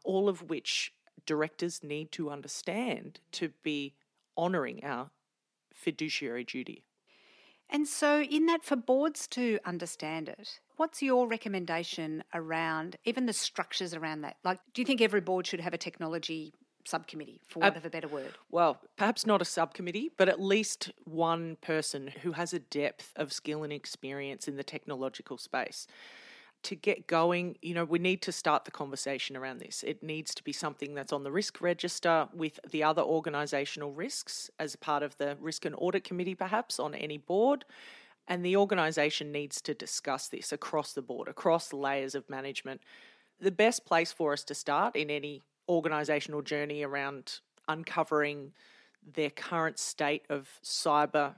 all 0.04 0.26
of 0.26 0.48
which 0.48 0.94
directors 1.26 1.82
need 1.82 2.12
to 2.12 2.30
understand 2.30 3.20
to 3.32 3.50
be 3.62 3.94
honouring 4.36 4.84
our 4.84 5.10
fiduciary 5.72 6.44
duty. 6.44 6.84
And 7.68 7.86
so, 7.86 8.22
in 8.22 8.46
that, 8.46 8.64
for 8.64 8.74
boards 8.74 9.28
to 9.28 9.60
understand 9.64 10.28
it, 10.28 10.60
what's 10.76 11.02
your 11.02 11.28
recommendation 11.28 12.24
around 12.34 12.96
even 13.04 13.26
the 13.26 13.32
structures 13.32 13.94
around 13.94 14.22
that? 14.22 14.36
Like, 14.42 14.58
do 14.74 14.82
you 14.82 14.86
think 14.86 15.00
every 15.00 15.20
board 15.20 15.46
should 15.46 15.60
have 15.60 15.72
a 15.72 15.78
technology 15.78 16.52
subcommittee, 16.84 17.40
for 17.46 17.60
want 17.60 17.76
uh, 17.76 17.78
of 17.78 17.84
a 17.84 17.90
better 17.90 18.08
word? 18.08 18.32
Well, 18.50 18.80
perhaps 18.96 19.24
not 19.24 19.40
a 19.40 19.44
subcommittee, 19.44 20.10
but 20.16 20.28
at 20.28 20.40
least 20.40 20.90
one 21.04 21.56
person 21.60 22.08
who 22.22 22.32
has 22.32 22.52
a 22.52 22.58
depth 22.58 23.12
of 23.14 23.32
skill 23.32 23.62
and 23.62 23.72
experience 23.72 24.48
in 24.48 24.56
the 24.56 24.64
technological 24.64 25.38
space 25.38 25.86
to 26.62 26.76
get 26.76 27.06
going, 27.06 27.56
you 27.62 27.74
know, 27.74 27.84
we 27.84 27.98
need 27.98 28.22
to 28.22 28.32
start 28.32 28.64
the 28.64 28.70
conversation 28.70 29.36
around 29.36 29.58
this. 29.58 29.82
It 29.86 30.02
needs 30.02 30.34
to 30.34 30.44
be 30.44 30.52
something 30.52 30.94
that's 30.94 31.12
on 31.12 31.24
the 31.24 31.32
risk 31.32 31.60
register 31.60 32.28
with 32.34 32.60
the 32.70 32.82
other 32.82 33.02
organisational 33.02 33.92
risks 33.96 34.50
as 34.58 34.76
part 34.76 35.02
of 35.02 35.16
the 35.16 35.36
risk 35.40 35.64
and 35.64 35.74
audit 35.78 36.04
committee, 36.04 36.34
perhaps 36.34 36.78
on 36.78 36.94
any 36.94 37.18
board. 37.18 37.64
And 38.28 38.44
the 38.44 38.56
organisation 38.56 39.32
needs 39.32 39.60
to 39.62 39.74
discuss 39.74 40.28
this 40.28 40.52
across 40.52 40.92
the 40.92 41.02
board, 41.02 41.28
across 41.28 41.72
layers 41.72 42.14
of 42.14 42.28
management. 42.28 42.80
The 43.40 43.50
best 43.50 43.84
place 43.84 44.12
for 44.12 44.32
us 44.32 44.44
to 44.44 44.54
start 44.54 44.94
in 44.96 45.10
any 45.10 45.42
organisational 45.68 46.44
journey 46.44 46.82
around 46.82 47.40
uncovering 47.68 48.52
their 49.14 49.30
current 49.30 49.78
state 49.78 50.24
of 50.28 50.48
cyber 50.62 51.34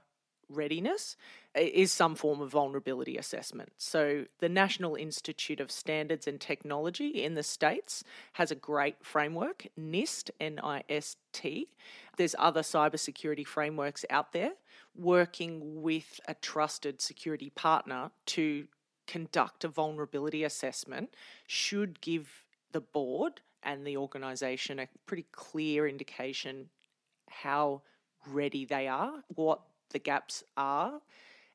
readiness 0.48 1.16
is 1.54 1.92
some 1.92 2.14
form 2.14 2.40
of 2.40 2.50
vulnerability 2.50 3.16
assessment. 3.16 3.72
So, 3.76 4.24
the 4.40 4.48
National 4.48 4.94
Institute 4.94 5.60
of 5.60 5.70
Standards 5.70 6.26
and 6.26 6.40
Technology 6.40 7.22
in 7.22 7.34
the 7.34 7.42
States 7.42 8.04
has 8.34 8.50
a 8.50 8.54
great 8.54 8.96
framework, 9.02 9.66
NIST, 9.78 10.30
N 10.40 10.60
I 10.62 10.82
S 10.88 11.16
T. 11.32 11.68
There's 12.16 12.34
other 12.38 12.62
cybersecurity 12.62 13.46
frameworks 13.46 14.04
out 14.10 14.32
there 14.32 14.52
working 14.94 15.82
with 15.82 16.20
a 16.26 16.34
trusted 16.34 17.00
security 17.00 17.50
partner 17.50 18.10
to 18.26 18.66
conduct 19.06 19.64
a 19.64 19.68
vulnerability 19.68 20.44
assessment 20.44 21.14
should 21.46 22.00
give 22.00 22.44
the 22.72 22.80
board 22.80 23.40
and 23.62 23.86
the 23.86 23.96
organisation 23.96 24.78
a 24.78 24.88
pretty 25.06 25.26
clear 25.32 25.86
indication 25.86 26.68
how 27.30 27.82
ready 28.26 28.64
they 28.64 28.88
are, 28.88 29.22
what 29.34 29.60
the 29.90 29.98
gaps 29.98 30.42
are. 30.56 31.00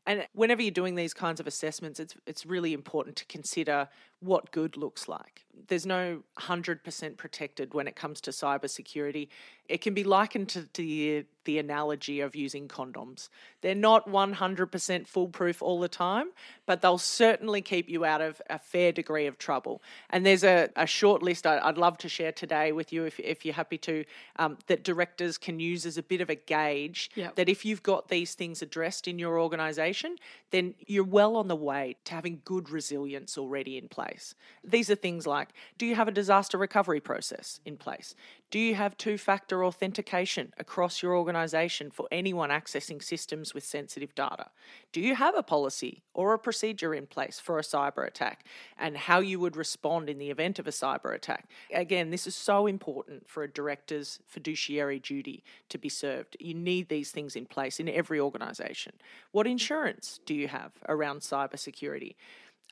And 0.08 0.26
whenever 0.34 0.62
you're 0.62 0.72
doing 0.72 0.96
these 0.96 1.14
kinds 1.14 1.42
of 1.42 1.48
assessments, 1.48 2.00
it's 2.00 2.16
it's 2.26 2.46
really 2.46 2.74
important 2.74 3.18
to 3.18 3.26
consider 3.26 3.90
what 4.22 4.52
good 4.52 4.78
looks 4.78 5.10
like. 5.10 5.46
There's 5.68 5.86
no 5.86 6.24
100% 6.40 7.18
protected 7.18 7.74
when 7.74 7.88
it 7.88 7.96
comes 7.98 8.22
to 8.22 8.32
cybersecurity. 8.32 9.28
It 9.70 9.82
can 9.82 9.94
be 9.94 10.04
likened 10.04 10.50
to 10.50 10.68
the, 10.74 11.26
the 11.44 11.58
analogy 11.60 12.22
of 12.22 12.36
using 12.36 12.68
condoms. 12.68 13.30
They're 13.62 13.76
not 13.76 14.08
100% 14.08 15.08
foolproof 15.08 15.62
all 15.62 15.80
the 15.80 15.88
time, 15.88 16.28
but 16.66 16.82
they'll 16.82 16.98
certainly 16.98 17.62
keep 17.62 17.90
you 17.90 18.06
out 18.06 18.22
of 18.22 18.42
a 18.50 18.60
fair 18.60 18.92
degree 18.92 19.26
of 19.28 19.38
trouble. 19.38 19.82
And 20.10 20.26
there's 20.26 20.44
a, 20.44 20.70
a 20.76 20.86
short 20.86 21.22
list 21.24 21.46
I'd 21.48 21.78
love 21.78 21.98
to 22.00 22.10
share 22.10 22.32
today 22.32 22.72
with 22.72 22.94
you 22.94 23.06
if, 23.06 23.20
if 23.20 23.44
you're 23.46 23.54
happy 23.54 23.78
to, 23.80 24.06
um, 24.38 24.58
that 24.68 24.84
directors 24.84 25.38
can 25.38 25.60
use 25.60 25.86
as 25.86 25.98
a 25.98 26.04
bit 26.04 26.22
of 26.22 26.30
a 26.30 26.36
gauge 26.36 27.10
Yep. 27.16 27.36
that 27.36 27.50
if 27.50 27.66
you've 27.66 27.84
got 27.84 28.10
these 28.10 28.34
things 28.36 28.62
addressed 28.62 29.08
in 29.08 29.18
your 29.20 29.40
organisation, 29.40 30.16
then 30.52 30.76
you're 30.86 31.04
well 31.04 31.36
on 31.36 31.48
the 31.48 31.56
way 31.56 31.96
to 32.06 32.14
having 32.14 32.42
good 32.46 32.70
resilience 32.70 33.38
already 33.38 33.78
in 33.78 33.88
place. 33.88 34.36
These 34.64 34.90
are 34.90 34.96
things 34.96 35.26
like 35.28 35.50
do 35.78 35.86
you 35.86 35.96
have 35.96 36.08
a 36.08 36.12
disaster 36.12 36.58
recovery 36.58 37.00
process 37.00 37.60
in 37.66 37.78
place? 37.78 38.16
Do 38.50 38.60
you 38.60 38.76
have 38.76 38.96
two 38.96 39.18
factor 39.18 39.66
authentication 39.66 40.54
across 40.58 41.04
your 41.04 41.18
organisation 41.18 41.92
for 41.92 42.08
anyone 42.10 42.50
accessing 42.50 43.04
systems 43.04 43.54
with 43.54 43.66
sensitive 43.66 44.16
data? 44.16 44.52
Do 44.94 45.02
you 45.02 45.16
have 45.16 45.36
a 45.36 45.44
policy 45.44 46.02
or 46.14 46.34
a 46.34 46.40
procedure 46.40 46.94
in 46.94 47.08
place 47.08 47.42
for 47.42 47.60
a 47.60 47.62
cyber 47.62 48.08
attack 48.08 48.46
and 48.78 48.96
how 48.96 49.20
you 49.20 49.38
would 49.42 49.58
respond 49.58 50.10
in 50.10 50.18
the 50.18 50.30
event 50.30 50.60
of 50.60 50.68
a 50.68 50.72
cyber 50.72 51.14
attack? 51.14 51.50
Again, 51.74 52.10
this 52.10 52.26
is 52.26 52.36
so 52.36 52.68
important 52.68 53.28
for 53.28 53.44
a 53.44 53.52
director's 53.52 54.20
fiduciary 54.26 55.00
duty 55.00 55.44
to 55.68 55.78
be 55.78 55.90
served. 55.90 56.38
You 56.40 56.54
need 56.54 56.88
these 56.88 57.12
things 57.12 57.36
in 57.36 57.48
place 57.48 57.82
in 57.82 57.90
every 57.90 58.20
organisation. 58.20 58.94
What 59.34 59.46
insurance 59.46 60.22
do 60.26 60.34
you 60.34 60.48
have 60.48 60.72
around 60.88 61.20
cybersecurity? 61.20 62.16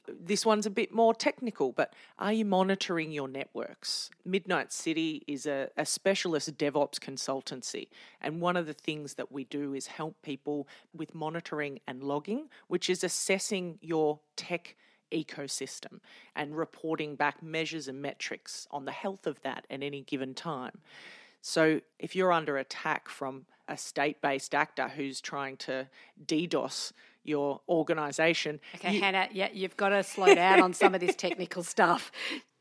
This 0.08 0.46
one's 0.46 0.66
a 0.66 0.70
bit 0.70 0.94
more 0.94 1.14
technical, 1.14 1.72
but 1.72 1.94
are 2.20 2.34
you 2.34 2.46
monitoring 2.46 3.12
your 3.12 3.28
networks? 3.28 4.10
Midnight 4.24 4.72
City 4.72 5.24
is 5.28 5.46
a, 5.46 5.70
a, 5.78 5.86
specialist 5.86 6.58
DevOps 6.58 7.00
consultancy, 7.00 7.88
and 8.22 8.42
one 8.42 8.58
of 8.58 8.66
the 8.66 8.74
things 8.74 9.16
that 9.16 9.32
we 9.32 9.44
do 9.46 9.74
is 9.74 9.88
help 9.88 10.16
people 10.22 10.68
with 10.96 11.16
monitoring 11.16 11.80
and 11.88 12.04
logging, 12.04 12.50
which 12.68 12.90
is 12.90 13.04
assessing 13.04 13.78
your 13.82 14.20
tech 14.36 14.76
ecosystem 15.12 16.00
and 16.36 16.58
reporting 16.58 17.16
back 17.16 17.42
measures 17.42 17.88
and 17.88 18.02
metrics 18.02 18.68
on 18.72 18.86
the 18.86 18.92
health 18.92 19.28
of 19.28 19.42
that 19.42 19.66
at 19.70 19.84
any 19.84 20.02
given 20.02 20.34
time. 20.34 20.80
So 21.42 21.82
if 22.00 22.16
you're 22.16 22.32
under 22.32 22.58
attack 22.58 23.08
from 23.08 23.46
a 23.68 23.78
state 23.78 24.22
based 24.22 24.54
actor 24.54 24.90
who's 24.90 25.22
trying 25.22 25.58
to 25.58 25.88
DDoS 26.26 26.92
your 27.26 27.62
organization. 27.68 28.60
Okay, 28.76 28.94
you- 28.96 29.02
Hannah, 29.02 29.28
yeah, 29.32 29.50
you've 29.54 29.78
got 29.78 29.90
to 29.90 30.04
slow 30.04 30.34
down 30.34 30.62
on 30.62 30.74
some 30.74 30.94
of 30.96 31.02
this 31.02 31.16
technical 31.16 31.64
stuff. 31.76 32.12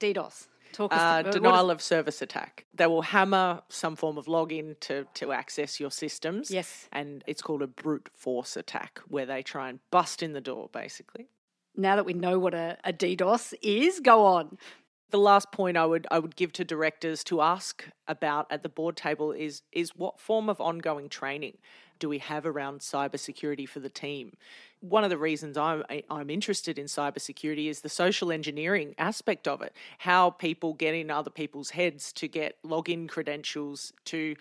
DDoS. 0.00 0.48
Talk 0.72 0.92
uh, 0.92 0.96
through- 0.96 1.26
what 1.26 1.26
is- 1.28 1.34
denial 1.42 1.70
of 1.70 1.80
service 1.82 2.20
attack. 2.22 2.64
They 2.74 2.86
will 2.86 3.02
hammer 3.02 3.62
some 3.68 3.94
form 3.94 4.18
of 4.18 4.26
login 4.26 4.78
to, 4.80 5.06
to 5.14 5.32
access 5.32 5.78
your 5.78 5.90
systems. 5.90 6.50
Yes. 6.50 6.88
And 6.92 7.22
it's 7.26 7.42
called 7.42 7.62
a 7.62 7.66
brute 7.68 8.08
force 8.14 8.56
attack, 8.56 9.00
where 9.08 9.26
they 9.26 9.42
try 9.42 9.68
and 9.68 9.78
bust 9.90 10.22
in 10.22 10.32
the 10.32 10.40
door, 10.40 10.68
basically. 10.72 11.28
Now 11.76 11.96
that 11.96 12.04
we 12.06 12.12
know 12.12 12.38
what 12.38 12.54
a, 12.54 12.76
a 12.84 12.92
DDoS 12.92 13.54
is, 13.62 14.00
go 14.00 14.24
on. 14.24 14.58
The 15.10 15.18
last 15.18 15.52
point 15.52 15.76
I 15.76 15.86
would 15.86 16.08
I 16.10 16.18
would 16.18 16.34
give 16.34 16.52
to 16.54 16.64
directors 16.64 17.22
to 17.24 17.40
ask 17.40 17.84
about 18.08 18.50
at 18.50 18.64
the 18.64 18.68
board 18.68 18.96
table 18.96 19.30
is 19.30 19.62
is 19.70 19.94
what 19.94 20.18
form 20.18 20.48
of 20.48 20.60
ongoing 20.60 21.08
training 21.08 21.58
do 21.98 22.08
we 22.08 22.18
have 22.18 22.46
around 22.46 22.80
cybersecurity 22.80 23.68
for 23.68 23.80
the 23.80 23.88
team? 23.88 24.32
One 24.80 25.04
of 25.04 25.10
the 25.10 25.18
reasons 25.18 25.56
I'm 25.56 25.82
I'm 26.10 26.30
interested 26.30 26.78
in 26.78 26.86
cybersecurity 26.86 27.68
is 27.68 27.80
the 27.80 27.88
social 27.88 28.30
engineering 28.30 28.94
aspect 28.98 29.48
of 29.48 29.62
it. 29.62 29.74
How 29.98 30.30
people 30.30 30.74
get 30.74 30.94
in 30.94 31.10
other 31.10 31.30
people's 31.30 31.70
heads 31.70 32.12
to 32.14 32.28
get 32.28 32.62
login 32.62 33.08
credentials 33.08 33.92
to 34.06 34.36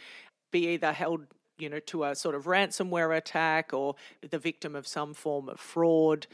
be 0.52 0.68
either 0.70 0.92
held 0.92 1.26
you 1.58 1.70
know 1.70 1.80
to 1.80 2.04
a 2.04 2.16
sort 2.16 2.36
of 2.36 2.46
ransomware 2.46 3.16
attack 3.16 3.74
or 3.74 3.96
the 4.30 4.40
victim 4.40 4.76
of 4.76 4.88
some 4.88 5.14
form 5.14 5.50
of 5.50 5.60
fraud 5.60 6.26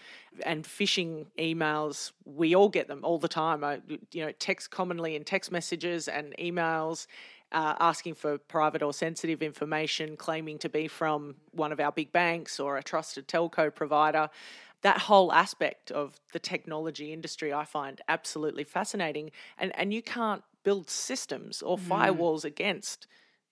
and 0.45 0.63
phishing 0.63 1.25
emails 1.37 2.11
we 2.25 2.55
all 2.55 2.69
get 2.69 2.87
them 2.87 3.01
all 3.03 3.17
the 3.17 3.27
time 3.27 3.63
I, 3.63 3.81
you 4.11 4.25
know 4.25 4.31
text 4.39 4.71
commonly 4.71 5.15
in 5.15 5.23
text 5.23 5.51
messages 5.51 6.07
and 6.07 6.33
emails 6.39 7.05
uh, 7.51 7.75
asking 7.79 8.15
for 8.15 8.37
private 8.37 8.83
or 8.83 8.93
sensitive 8.93 9.41
information 9.41 10.15
claiming 10.17 10.57
to 10.59 10.69
be 10.69 10.87
from 10.87 11.35
one 11.51 11.71
of 11.71 11.79
our 11.79 11.91
big 11.91 12.11
banks 12.11 12.59
or 12.59 12.77
a 12.77 12.83
trusted 12.83 13.27
telco 13.27 13.73
provider. 13.73 14.29
That 14.81 14.99
whole 14.99 15.33
aspect 15.33 15.91
of 15.91 16.19
the 16.31 16.39
technology 16.39 17.11
industry 17.11 17.53
I 17.53 17.65
find 17.65 18.01
absolutely 18.07 18.63
fascinating. 18.63 19.31
And 19.57 19.71
and 19.75 19.93
you 19.93 20.01
can't 20.01 20.43
build 20.63 20.89
systems 20.89 21.61
or 21.61 21.77
firewalls 21.77 22.45
against 22.45 23.07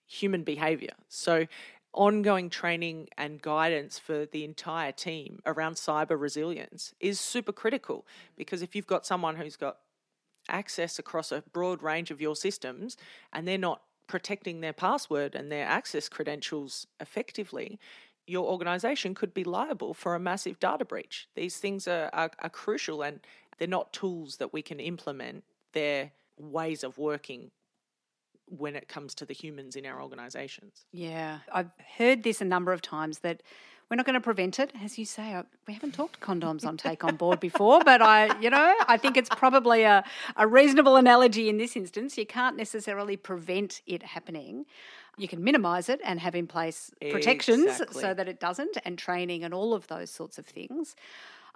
human 0.06 0.42
behavior. 0.42 0.94
So, 1.08 1.46
ongoing 1.92 2.50
training 2.50 3.08
and 3.16 3.42
guidance 3.42 3.98
for 3.98 4.26
the 4.26 4.44
entire 4.44 4.92
team 4.92 5.40
around 5.44 5.74
cyber 5.74 6.20
resilience 6.20 6.94
is 7.00 7.18
super 7.18 7.52
critical. 7.52 8.06
Because 8.36 8.62
if 8.62 8.76
you've 8.76 8.86
got 8.86 9.06
someone 9.06 9.36
who's 9.36 9.56
got 9.56 9.78
access 10.48 10.98
across 10.98 11.32
a 11.32 11.42
broad 11.52 11.82
range 11.82 12.10
of 12.10 12.20
your 12.20 12.36
systems 12.36 12.96
and 13.32 13.46
they're 13.46 13.58
not 13.58 13.82
protecting 14.08 14.60
their 14.60 14.72
password 14.72 15.34
and 15.34 15.52
their 15.52 15.66
access 15.66 16.08
credentials 16.08 16.86
effectively, 16.98 17.78
your 18.26 18.48
organization 18.48 19.14
could 19.14 19.32
be 19.32 19.44
liable 19.44 19.94
for 19.94 20.14
a 20.14 20.20
massive 20.20 20.58
data 20.58 20.84
breach. 20.84 21.28
These 21.34 21.58
things 21.58 21.86
are, 21.86 22.10
are, 22.12 22.30
are 22.40 22.50
crucial 22.50 23.02
and 23.02 23.20
they're 23.58 23.68
not 23.68 23.92
tools 23.92 24.36
that 24.36 24.52
we 24.52 24.62
can 24.62 24.80
implement, 24.80 25.44
they're 25.72 26.12
ways 26.38 26.84
of 26.84 26.98
working 26.98 27.50
when 28.46 28.74
it 28.74 28.88
comes 28.88 29.14
to 29.14 29.26
the 29.26 29.34
humans 29.34 29.76
in 29.76 29.84
our 29.84 30.02
organizations. 30.02 30.86
Yeah, 30.92 31.40
I've 31.52 31.70
heard 31.96 32.22
this 32.22 32.40
a 32.40 32.44
number 32.44 32.72
of 32.72 32.80
times 32.80 33.20
that 33.20 33.42
we're 33.90 33.96
not 33.96 34.04
going 34.06 34.14
to 34.14 34.20
prevent 34.20 34.58
it, 34.58 34.72
as 34.82 34.98
you 34.98 35.04
say. 35.04 35.34
I- 35.34 35.44
We 35.66 35.74
haven't 35.74 35.92
talked 35.92 36.20
condoms 36.20 36.66
on 36.66 36.76
Take 36.76 37.04
on 37.04 37.16
Board 37.16 37.40
before, 37.40 37.80
but 37.84 38.02
I, 38.02 38.38
you 38.40 38.50
know, 38.50 38.74
I 38.86 38.96
think 38.98 39.16
it's 39.16 39.30
probably 39.30 39.82
a, 39.84 40.04
a 40.36 40.46
reasonable 40.46 40.96
analogy 40.96 41.48
in 41.48 41.56
this 41.58 41.74
instance. 41.76 42.18
You 42.18 42.26
can't 42.26 42.56
necessarily 42.56 43.16
prevent 43.16 43.80
it 43.86 44.02
happening. 44.02 44.66
You 45.16 45.26
can 45.26 45.42
minimise 45.42 45.88
it 45.88 46.00
and 46.04 46.20
have 46.20 46.34
in 46.34 46.46
place 46.46 46.90
protections 47.10 47.64
Exactly. 47.66 48.02
so 48.02 48.14
that 48.14 48.28
it 48.28 48.38
doesn't, 48.40 48.76
and 48.84 48.98
training 48.98 49.42
and 49.42 49.52
all 49.54 49.72
of 49.74 49.86
those 49.88 50.10
sorts 50.10 50.38
of 50.38 50.46
things. 50.46 50.94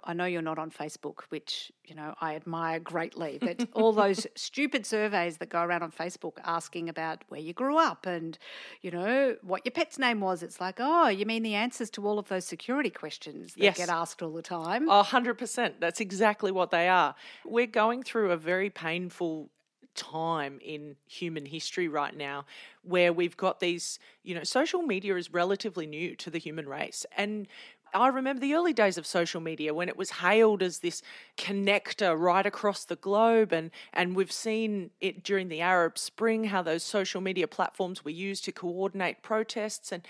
I 0.05 0.13
know 0.13 0.25
you're 0.25 0.41
not 0.41 0.59
on 0.59 0.69
Facebook, 0.69 1.21
which, 1.29 1.71
you 1.85 1.95
know, 1.95 2.13
I 2.19 2.35
admire 2.35 2.79
greatly, 2.79 3.37
but 3.39 3.67
all 3.73 3.93
those 3.93 4.27
stupid 4.35 4.85
surveys 4.85 5.37
that 5.37 5.49
go 5.49 5.61
around 5.61 5.83
on 5.83 5.91
Facebook 5.91 6.33
asking 6.43 6.89
about 6.89 7.23
where 7.29 7.39
you 7.39 7.53
grew 7.53 7.77
up 7.77 8.05
and, 8.05 8.37
you 8.81 8.91
know, 8.91 9.35
what 9.41 9.65
your 9.65 9.71
pet's 9.71 9.97
name 9.97 10.19
was. 10.19 10.43
It's 10.43 10.59
like, 10.59 10.77
oh, 10.79 11.07
you 11.07 11.25
mean 11.25 11.43
the 11.43 11.55
answers 11.55 11.89
to 11.91 12.05
all 12.05 12.19
of 12.19 12.27
those 12.27 12.45
security 12.45 12.89
questions 12.89 13.53
that 13.53 13.63
Yes. 13.63 13.77
get 13.77 13.89
asked 13.89 14.21
all 14.21 14.33
the 14.33 14.41
time? 14.41 14.89
Oh, 14.89 15.03
100%. 15.03 15.75
That's 15.79 15.99
exactly 15.99 16.51
what 16.51 16.71
they 16.71 16.89
are. 16.89 17.15
We're 17.45 17.67
going 17.67 18.03
through 18.03 18.31
a 18.31 18.37
very 18.37 18.69
painful 18.69 19.49
time 19.95 20.59
in 20.63 20.95
human 21.07 21.45
history 21.45 21.87
right 21.87 22.15
now 22.17 22.45
where 22.81 23.13
we've 23.13 23.37
got 23.37 23.59
these, 23.59 23.99
you 24.23 24.33
know, 24.33 24.43
social 24.43 24.81
media 24.81 25.15
is 25.15 25.31
relatively 25.31 25.85
new 25.85 26.15
to 26.15 26.29
the 26.29 26.39
human 26.39 26.67
race. 26.67 27.05
And 27.15 27.47
I 27.93 28.07
remember 28.07 28.39
the 28.39 28.55
early 28.55 28.73
days 28.73 28.97
of 28.97 29.05
social 29.05 29.41
media 29.41 29.73
when 29.73 29.87
it 29.87 29.97
was 29.97 30.11
hailed 30.11 30.63
as 30.63 30.79
this 30.79 31.01
connector 31.37 32.17
right 32.19 32.45
across 32.45 32.85
the 32.85 32.95
globe 32.95 33.51
and 33.53 33.71
and 33.93 34.15
we've 34.15 34.31
seen 34.31 34.91
it 34.99 35.23
during 35.23 35.49
the 35.49 35.61
Arab 35.61 35.97
Spring 35.97 36.45
how 36.45 36.61
those 36.61 36.83
social 36.83 37.21
media 37.21 37.47
platforms 37.47 38.03
were 38.03 38.11
used 38.11 38.43
to 38.45 38.51
coordinate 38.51 39.21
protests 39.21 39.91
and 39.91 40.07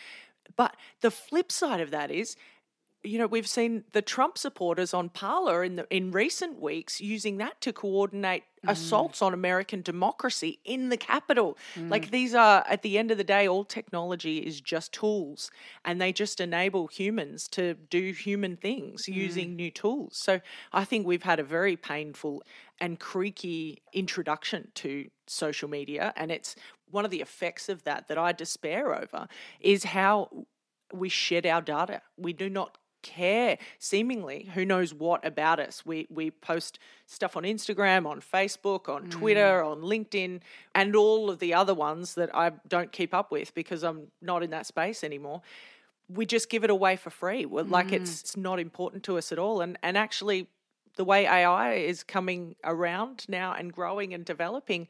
but 0.56 0.76
the 1.02 1.12
flip 1.12 1.52
side 1.52 1.82
of 1.82 1.92
that 1.92 2.10
is 2.12 2.36
you 3.04 3.18
know 3.18 3.28
we've 3.28 3.48
seen 3.48 3.84
the 3.92 4.02
Trump 4.02 4.38
supporters 4.38 4.94
on 4.94 5.10
Parler 5.10 5.64
in 5.64 5.76
the 5.76 5.88
in 5.90 6.12
recent 6.12 6.60
weeks 6.62 7.02
using 7.02 7.38
that 7.38 7.60
to 7.62 7.74
coordinate 7.74 8.44
Mm. 8.66 8.72
assaults 8.72 9.22
on 9.22 9.34
American 9.34 9.82
democracy 9.82 10.60
in 10.64 10.90
the 10.90 10.98
Capitol. 10.98 11.58
Like 11.76 12.08
mm. 12.08 12.12
these 12.12 12.34
are, 12.34 12.64
at 12.70 12.82
the 12.82 12.98
end 12.98 13.12
of 13.12 13.18
the 13.18 13.24
day, 13.24 13.48
all 13.48 13.66
technology 13.66 14.38
is 14.38 14.62
just 14.62 14.94
tools 14.94 15.52
and 15.84 16.00
they 16.00 16.14
just 16.14 16.40
enable 16.40 16.88
humans 16.88 17.48
to 17.50 17.74
do 17.74 18.12
human 18.14 18.56
things 18.56 19.08
using 19.08 19.50
mm. 19.50 19.56
new 19.56 19.72
tools. 19.72 20.18
So 20.18 20.40
I 20.72 20.86
think 20.86 21.06
we've 21.06 21.24
had 21.24 21.40
a 21.40 21.44
very 21.44 21.76
painful 21.76 22.44
and 22.80 23.00
creaky 23.00 23.82
introduction 23.92 24.72
to 24.76 25.10
social 25.28 25.70
media. 25.70 26.14
And 26.16 26.32
it's 26.32 26.56
one 26.90 27.04
of 27.04 27.12
the 27.12 27.22
effects 27.22 27.68
of 27.68 27.84
that 27.84 28.08
that 28.08 28.18
I 28.18 28.32
despair 28.32 28.96
over 28.96 29.28
is 29.60 29.84
how 29.84 30.30
we 30.94 31.10
shed 31.10 31.46
our 31.46 31.62
data. 31.62 32.02
We 32.18 32.34
do 32.34 32.50
not 32.50 32.78
care 33.04 33.58
seemingly. 33.78 34.50
Who 34.56 34.66
knows 34.66 34.94
what 34.94 35.26
about 35.26 35.60
us? 35.60 35.86
We 35.86 36.08
we 36.10 36.32
post 36.32 36.80
stuff 37.06 37.36
on 37.38 37.44
instagram 37.44 38.08
on 38.08 38.22
facebook 38.22 38.88
on 38.88 39.10
twitter 39.10 39.62
mm. 39.62 39.72
on 39.72 39.82
linkedin 39.82 40.40
and 40.74 40.96
all 40.96 41.30
of 41.30 41.38
the 41.40 41.54
other 41.54 41.74
ones 41.74 42.16
that 42.16 42.34
i 42.34 42.50
don't 42.68 42.92
keep 42.92 43.14
up 43.14 43.30
with 43.30 43.54
because 43.54 43.84
i'm 43.84 44.08
not 44.22 44.42
in 44.42 44.50
that 44.52 44.66
space 44.66 45.04
anymore. 45.04 45.42
We 46.10 46.26
just 46.26 46.50
give 46.50 46.64
it 46.64 46.70
away 46.70 46.98
for 46.98 47.10
free. 47.10 47.46
Like 47.46 47.92
it's, 47.92 48.12
mm. 48.12 48.22
it's 48.22 48.38
not 48.38 48.60
important 48.60 49.04
to 49.04 49.18
us 49.18 49.32
at 49.32 49.40
all. 49.40 49.62
And 49.62 49.78
and 49.82 49.98
actually 49.98 50.48
the 50.96 51.04
way 51.04 51.26
ai 51.26 51.74
is 51.74 52.04
coming 52.04 52.56
around 52.64 53.26
now 53.28 53.54
and 53.54 53.74
growing 53.74 54.14
and 54.14 54.24
developing 54.26 54.88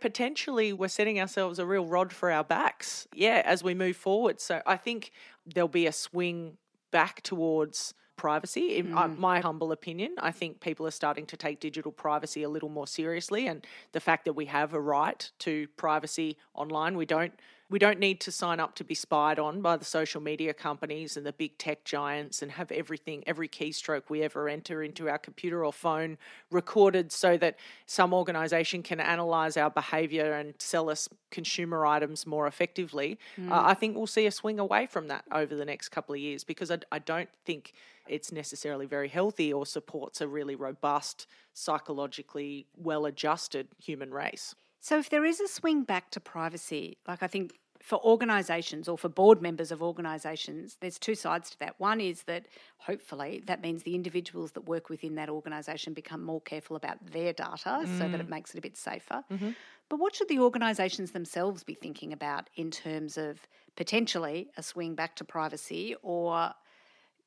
potentially 0.00 0.72
we're 0.72 0.88
setting 0.88 1.20
ourselves 1.20 1.58
a 1.58 1.66
real 1.66 1.86
rod 1.86 2.12
for 2.12 2.30
our 2.30 2.42
backs 2.42 3.06
yeah 3.14 3.42
as 3.44 3.62
we 3.62 3.74
move 3.74 3.96
forward. 3.96 4.40
So 4.40 4.62
i 4.66 4.76
think 4.76 5.12
there'll 5.46 5.68
be 5.68 5.86
a 5.86 5.92
swing 5.92 6.56
back 6.94 7.20
towards 7.22 7.92
privacy. 8.16 8.76
In 8.76 8.96
uh, 8.96 9.08
my 9.08 9.40
humble 9.40 9.72
opinion 9.72 10.14
i 10.20 10.30
think 10.30 10.60
people 10.60 10.86
are 10.86 10.92
starting 11.02 11.26
to 11.26 11.36
take 11.36 11.58
digital 11.58 11.90
privacy 11.90 12.44
a 12.44 12.48
little 12.48 12.68
more 12.68 12.86
seriously 12.86 13.48
and 13.48 13.66
the 13.90 13.98
fact 13.98 14.24
that 14.26 14.34
we 14.34 14.46
have 14.46 14.72
a 14.72 14.80
right 14.80 15.30
to 15.40 15.66
privacy 15.76 16.36
online 16.54 16.96
we 16.96 17.06
don't 17.06 17.34
we 17.70 17.78
don't 17.78 17.98
need 17.98 18.20
to 18.20 18.30
sign 18.30 18.60
up 18.60 18.74
to 18.74 18.84
be 18.84 18.94
spied 18.94 19.38
on 19.38 19.62
by 19.62 19.76
the 19.76 19.84
social 19.84 20.20
media 20.20 20.52
companies 20.52 21.16
and 21.16 21.24
the 21.24 21.32
big 21.32 21.56
tech 21.56 21.84
giants 21.84 22.42
and 22.42 22.52
have 22.52 22.70
everything, 22.70 23.24
every 23.26 23.48
keystroke 23.48 24.02
we 24.08 24.22
ever 24.22 24.48
enter 24.48 24.82
into 24.82 25.08
our 25.08 25.18
computer 25.18 25.64
or 25.64 25.72
phone 25.72 26.18
recorded 26.50 27.10
so 27.10 27.36
that 27.38 27.56
some 27.86 28.12
organization 28.12 28.82
can 28.82 29.00
analyze 29.00 29.56
our 29.56 29.70
behavior 29.70 30.34
and 30.34 30.54
sell 30.58 30.90
us 30.90 31.08
consumer 31.30 31.86
items 31.86 32.26
more 32.26 32.46
effectively. 32.46 33.18
Uh, 33.50 33.62
I 33.64 33.74
think 33.74 33.96
we'll 33.96 34.06
see 34.06 34.26
a 34.26 34.30
swing 34.30 34.58
away 34.58 34.86
from 34.86 35.08
that 35.08 35.24
over 35.32 35.54
the 35.54 35.64
next 35.64 35.88
couple 35.88 36.14
of 36.14 36.20
years 36.20 36.44
because 36.44 36.70
I, 36.70 36.78
I 36.92 36.98
don't 36.98 37.30
think 37.46 37.72
it's 38.06 38.30
necessarily 38.30 38.86
very 38.86 39.08
healthy 39.08 39.52
or 39.52 39.64
supports 39.64 40.20
a 40.20 40.28
really 40.28 40.54
robust, 40.54 41.26
psychologically 41.54 42.66
well 42.76 43.06
adjusted 43.06 43.68
human 43.82 44.12
race. 44.12 44.54
So, 44.84 44.98
if 44.98 45.08
there 45.08 45.24
is 45.24 45.40
a 45.40 45.48
swing 45.48 45.84
back 45.84 46.10
to 46.10 46.20
privacy, 46.20 46.98
like 47.08 47.22
I 47.22 47.26
think 47.26 47.54
for 47.80 47.98
organisations 48.04 48.86
or 48.86 48.98
for 48.98 49.08
board 49.08 49.40
members 49.40 49.72
of 49.72 49.82
organisations, 49.82 50.76
there's 50.82 50.98
two 50.98 51.14
sides 51.14 51.48
to 51.52 51.58
that. 51.60 51.80
One 51.80 52.02
is 52.02 52.24
that 52.24 52.44
hopefully 52.76 53.42
that 53.46 53.62
means 53.62 53.84
the 53.84 53.94
individuals 53.94 54.52
that 54.52 54.68
work 54.68 54.90
within 54.90 55.14
that 55.14 55.30
organisation 55.30 55.94
become 55.94 56.22
more 56.22 56.42
careful 56.42 56.76
about 56.76 56.98
their 57.12 57.32
data 57.32 57.86
so 57.96 58.10
that 58.10 58.20
it 58.20 58.26
mm. 58.26 58.28
makes 58.28 58.54
it 58.54 58.58
a 58.58 58.60
bit 58.60 58.76
safer. 58.76 59.24
Mm-hmm. 59.32 59.52
But 59.88 60.00
what 60.00 60.14
should 60.14 60.28
the 60.28 60.40
organisations 60.40 61.12
themselves 61.12 61.64
be 61.64 61.72
thinking 61.72 62.12
about 62.12 62.50
in 62.54 62.70
terms 62.70 63.16
of 63.16 63.40
potentially 63.76 64.50
a 64.58 64.62
swing 64.62 64.94
back 64.94 65.16
to 65.16 65.24
privacy 65.24 65.96
or 66.02 66.52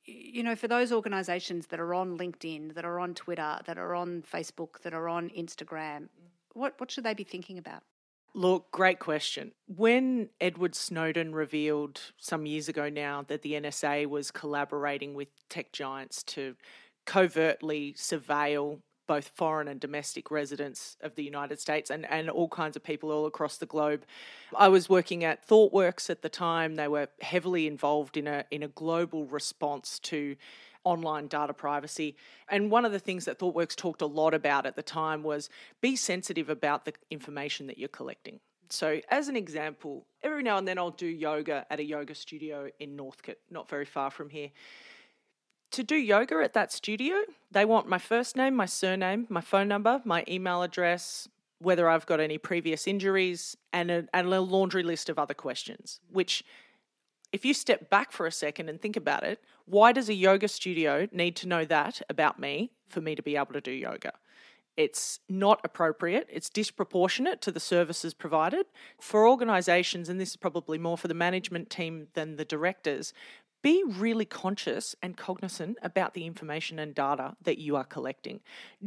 you 0.06 0.44
know, 0.44 0.56
for 0.56 0.68
those 0.68 0.92
organisations 0.92 1.68
that 1.68 1.80
are 1.80 1.94
on 1.94 2.18
LinkedIn, 2.18 2.76
that 2.76 2.86
are 2.86 3.00
on 3.00 3.14
Twitter, 3.14 3.60
that 3.66 3.78
are 3.78 3.94
on 3.94 4.22
Facebook, 4.22 4.82
that 4.84 4.94
are 4.94 5.10
on 5.10 5.30
Instagram, 5.32 6.08
what, 6.58 6.74
what 6.80 6.92
should 6.92 7.04
they 7.04 7.14
be 7.14 7.24
thinking 7.24 7.58
about? 7.58 7.84
Look, 8.34 8.72
great 8.72 9.00
question. 9.00 9.52
When 9.68 10.30
Edward 10.40 10.76
Snowden 10.76 11.34
revealed 11.34 12.02
some 12.18 12.46
years 12.46 12.70
ago 12.70 12.90
now 12.90 13.24
that 13.28 13.42
the 13.42 13.54
NSA 13.54 14.08
was 14.08 14.32
collaborating 14.32 15.14
with 15.14 15.30
tech 15.50 15.72
giants 15.72 16.24
to 16.24 16.56
covertly 17.06 17.94
surveil 17.98 18.82
both 19.08 19.30
foreign 19.30 19.70
and 19.70 19.80
domestic 19.80 20.30
residents 20.30 20.98
of 21.02 21.16
the 21.16 21.24
United 21.24 21.60
States 21.60 21.90
and, 21.90 22.06
and 22.06 22.30
all 22.30 22.50
kinds 22.50 22.76
of 22.76 22.84
people 22.84 23.10
all 23.10 23.26
across 23.26 23.58
the 23.58 23.66
globe. 23.66 24.04
I 24.56 24.68
was 24.68 24.90
working 24.90 25.24
at 25.24 25.48
ThoughtWorks 25.48 26.10
at 26.10 26.22
the 26.22 26.30
time. 26.30 26.76
They 26.76 26.90
were 26.90 27.08
heavily 27.22 27.66
involved 27.66 28.18
in 28.18 28.28
a 28.28 28.44
in 28.52 28.64
a 28.64 28.68
global 28.68 29.26
response 29.26 29.98
to 30.00 30.36
online 30.88 31.28
data 31.28 31.54
privacy. 31.54 32.16
And 32.50 32.72
one 32.72 32.86
of 32.86 32.94
the 32.94 33.00
things 33.00 33.26
that 33.26 33.40
ThoughtWorks 33.40 33.76
talked 33.76 34.02
a 34.02 34.06
lot 34.06 34.34
about 34.34 34.66
at 34.66 34.76
the 34.76 34.82
time 34.82 35.22
was 35.22 35.50
be 35.82 35.96
sensitive 35.96 36.50
about 36.50 36.86
the 36.86 36.94
information 37.12 37.68
that 37.68 37.78
you're 37.78 37.90
collecting. 37.90 38.40
So, 38.70 39.02
as 39.10 39.28
an 39.28 39.36
example, 39.36 40.06
every 40.24 40.44
now 40.44 40.58
and 40.58 40.68
then 40.68 40.78
I'll 40.78 40.92
do 40.92 41.08
yoga 41.08 41.66
at 41.70 41.80
a 41.80 41.84
yoga 41.84 42.16
studio 42.16 42.70
in 42.80 42.96
Northcote, 42.96 43.40
not 43.50 43.70
very 43.70 43.86
far 43.86 44.12
from 44.12 44.30
here. 44.30 44.50
To 45.72 45.84
do 45.84 45.96
yoga 45.96 46.36
at 46.44 46.54
that 46.54 46.72
studio, 46.72 47.16
they 47.52 47.66
want 47.66 47.88
my 47.88 47.98
first 47.98 48.36
name, 48.36 48.56
my 48.56 48.66
surname, 48.66 49.28
my 49.30 49.42
phone 49.42 49.68
number, 49.68 50.02
my 50.06 50.24
email 50.28 50.64
address, 50.64 51.28
whether 51.60 51.90
I've 51.90 52.06
got 52.06 52.20
any 52.20 52.38
previous 52.38 52.88
injuries, 52.88 53.58
and 53.74 53.92
a, 53.92 54.08
and 54.14 54.34
a 54.34 54.42
laundry 54.42 54.84
list 54.84 55.10
of 55.10 55.20
other 55.20 55.34
questions, 55.34 56.00
which 56.12 56.44
if 57.32 57.46
you 57.46 57.54
step 57.54 57.90
back 57.90 58.12
for 58.12 58.26
a 58.26 58.32
second 58.32 58.70
and 58.70 58.82
think 58.82 58.96
about 58.96 59.24
it, 59.24 59.42
why 59.66 59.92
does 59.92 60.10
a 60.10 60.14
yoga 60.14 60.48
studio 60.48 61.08
need 61.12 61.36
to 61.38 61.48
know 61.48 61.66
that 61.66 62.02
about 62.10 62.40
me 62.40 62.72
for 62.88 63.02
me 63.02 63.16
to 63.16 63.22
be 63.22 63.36
able 63.36 63.54
to 63.54 63.62
do 63.62 63.72
yoga? 63.72 64.14
It's 64.78 65.20
not 65.28 65.60
appropriate. 65.64 66.28
It's 66.32 66.50
disproportionate 66.50 67.42
to 67.42 67.52
the 67.52 67.60
services 67.60 68.14
provided. 68.14 68.68
For 69.02 69.28
organisations, 69.28 70.08
and 70.08 70.22
this 70.22 70.30
is 70.30 70.36
probably 70.38 70.78
more 70.78 70.98
for 70.98 71.08
the 71.08 71.16
management 71.16 71.72
team 71.72 72.08
than 72.14 72.36
the 72.36 72.46
directors, 72.46 73.12
be 73.64 73.84
really 73.86 74.26
conscious 74.26 74.96
and 75.02 75.18
cognizant 75.18 75.80
about 75.82 76.14
the 76.14 76.26
information 76.26 76.78
and 76.78 76.94
data 76.94 77.36
that 77.42 77.58
you 77.58 77.76
are 77.76 77.84
collecting. 77.84 78.40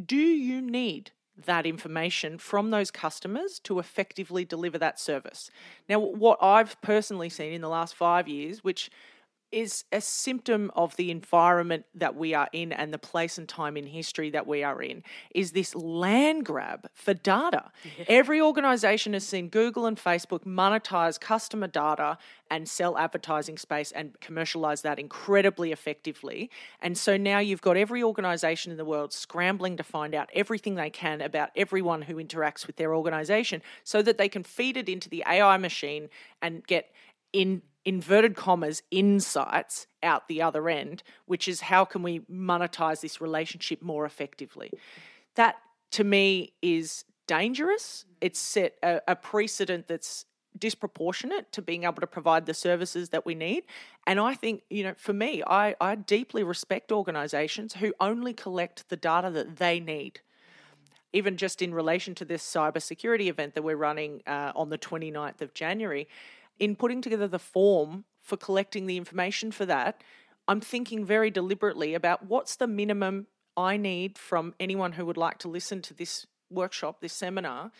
Do 0.06 0.16
you 0.16 0.62
need 0.62 1.10
that 1.44 1.66
information 1.66 2.38
from 2.38 2.70
those 2.70 2.90
customers 2.90 3.58
to 3.60 3.78
effectively 3.78 4.44
deliver 4.44 4.78
that 4.78 4.98
service? 5.00 5.50
Now, 5.88 5.98
what 5.98 6.38
I've 6.42 6.80
personally 6.82 7.28
seen 7.28 7.52
in 7.52 7.60
the 7.60 7.68
last 7.68 7.94
five 7.94 8.28
years, 8.28 8.64
which 8.64 8.90
is 9.52 9.84
a 9.90 10.00
symptom 10.00 10.70
of 10.74 10.96
the 10.96 11.10
environment 11.10 11.84
that 11.94 12.14
we 12.14 12.34
are 12.34 12.48
in 12.52 12.72
and 12.72 12.92
the 12.92 12.98
place 12.98 13.38
and 13.38 13.48
time 13.48 13.76
in 13.76 13.86
history 13.86 14.30
that 14.30 14.46
we 14.46 14.62
are 14.62 14.80
in 14.82 15.02
is 15.34 15.52
this 15.52 15.74
land 15.74 16.44
grab 16.44 16.88
for 16.94 17.14
data. 17.14 17.70
Every 18.06 18.40
organization 18.40 19.12
has 19.14 19.26
seen 19.26 19.48
Google 19.48 19.86
and 19.86 19.96
Facebook 19.96 20.44
monetize 20.44 21.20
customer 21.20 21.66
data 21.66 22.18
and 22.50 22.68
sell 22.68 22.98
advertising 22.98 23.58
space 23.58 23.92
and 23.92 24.18
commercialize 24.20 24.82
that 24.82 24.98
incredibly 24.98 25.72
effectively. 25.72 26.50
And 26.80 26.96
so 26.96 27.16
now 27.16 27.38
you've 27.38 27.62
got 27.62 27.76
every 27.76 28.02
organization 28.02 28.72
in 28.72 28.78
the 28.78 28.84
world 28.84 29.12
scrambling 29.12 29.76
to 29.76 29.82
find 29.82 30.14
out 30.14 30.30
everything 30.34 30.74
they 30.74 30.90
can 30.90 31.20
about 31.20 31.50
everyone 31.56 32.02
who 32.02 32.16
interacts 32.16 32.66
with 32.66 32.76
their 32.76 32.94
organization 32.94 33.62
so 33.84 34.02
that 34.02 34.18
they 34.18 34.28
can 34.28 34.42
feed 34.42 34.76
it 34.76 34.88
into 34.88 35.08
the 35.08 35.24
AI 35.28 35.56
machine 35.56 36.08
and 36.42 36.66
get 36.66 36.92
in 37.32 37.62
inverted 37.84 38.36
commas 38.36 38.82
insights 38.90 39.86
out 40.02 40.28
the 40.28 40.42
other 40.42 40.68
end, 40.68 41.02
which 41.26 41.48
is 41.48 41.62
how 41.62 41.84
can 41.84 42.02
we 42.02 42.20
monetize 42.30 43.00
this 43.00 43.20
relationship 43.20 43.82
more 43.82 44.04
effectively. 44.04 44.70
That 45.34 45.56
to 45.92 46.04
me 46.04 46.52
is 46.62 47.04
dangerous. 47.26 48.04
It's 48.20 48.38
set 48.38 48.74
a, 48.82 49.00
a 49.08 49.16
precedent 49.16 49.88
that's 49.88 50.26
disproportionate 50.58 51.52
to 51.52 51.62
being 51.62 51.84
able 51.84 52.00
to 52.00 52.06
provide 52.06 52.44
the 52.44 52.54
services 52.54 53.10
that 53.10 53.24
we 53.24 53.34
need. 53.34 53.64
And 54.06 54.18
I 54.18 54.34
think, 54.34 54.62
you 54.68 54.82
know, 54.82 54.94
for 54.96 55.12
me, 55.12 55.42
I, 55.46 55.76
I 55.80 55.94
deeply 55.94 56.42
respect 56.42 56.90
organizations 56.90 57.74
who 57.74 57.94
only 58.00 58.34
collect 58.34 58.88
the 58.88 58.96
data 58.96 59.30
that 59.30 59.56
they 59.56 59.80
need 59.80 60.20
even 61.12 61.36
just 61.36 61.60
in 61.60 61.74
relation 61.74 62.14
to 62.14 62.24
this 62.24 62.42
cybersecurity 62.42 63.26
event 63.26 63.54
that 63.54 63.62
we're 63.62 63.76
running 63.76 64.22
uh, 64.26 64.52
on 64.54 64.70
the 64.70 64.78
29th 64.78 65.40
of 65.40 65.52
January, 65.54 66.08
in 66.58 66.76
putting 66.76 67.00
together 67.00 67.28
the 67.28 67.38
form 67.38 68.04
for 68.22 68.36
collecting 68.36 68.86
the 68.86 68.96
information 68.96 69.50
for 69.50 69.66
that, 69.66 70.02
I'm 70.46 70.60
thinking 70.60 71.04
very 71.04 71.30
deliberately 71.30 71.94
about 71.94 72.26
what's 72.26 72.56
the 72.56 72.66
minimum 72.66 73.26
I 73.56 73.76
need 73.76 74.18
from 74.18 74.54
anyone 74.58 74.92
who 74.92 75.06
would 75.06 75.16
like 75.16 75.38
to 75.38 75.48
listen 75.48 75.82
to 75.82 75.94
this 75.94 76.26
workshop, 76.50 77.00
this 77.00 77.12
seminar, 77.12 77.70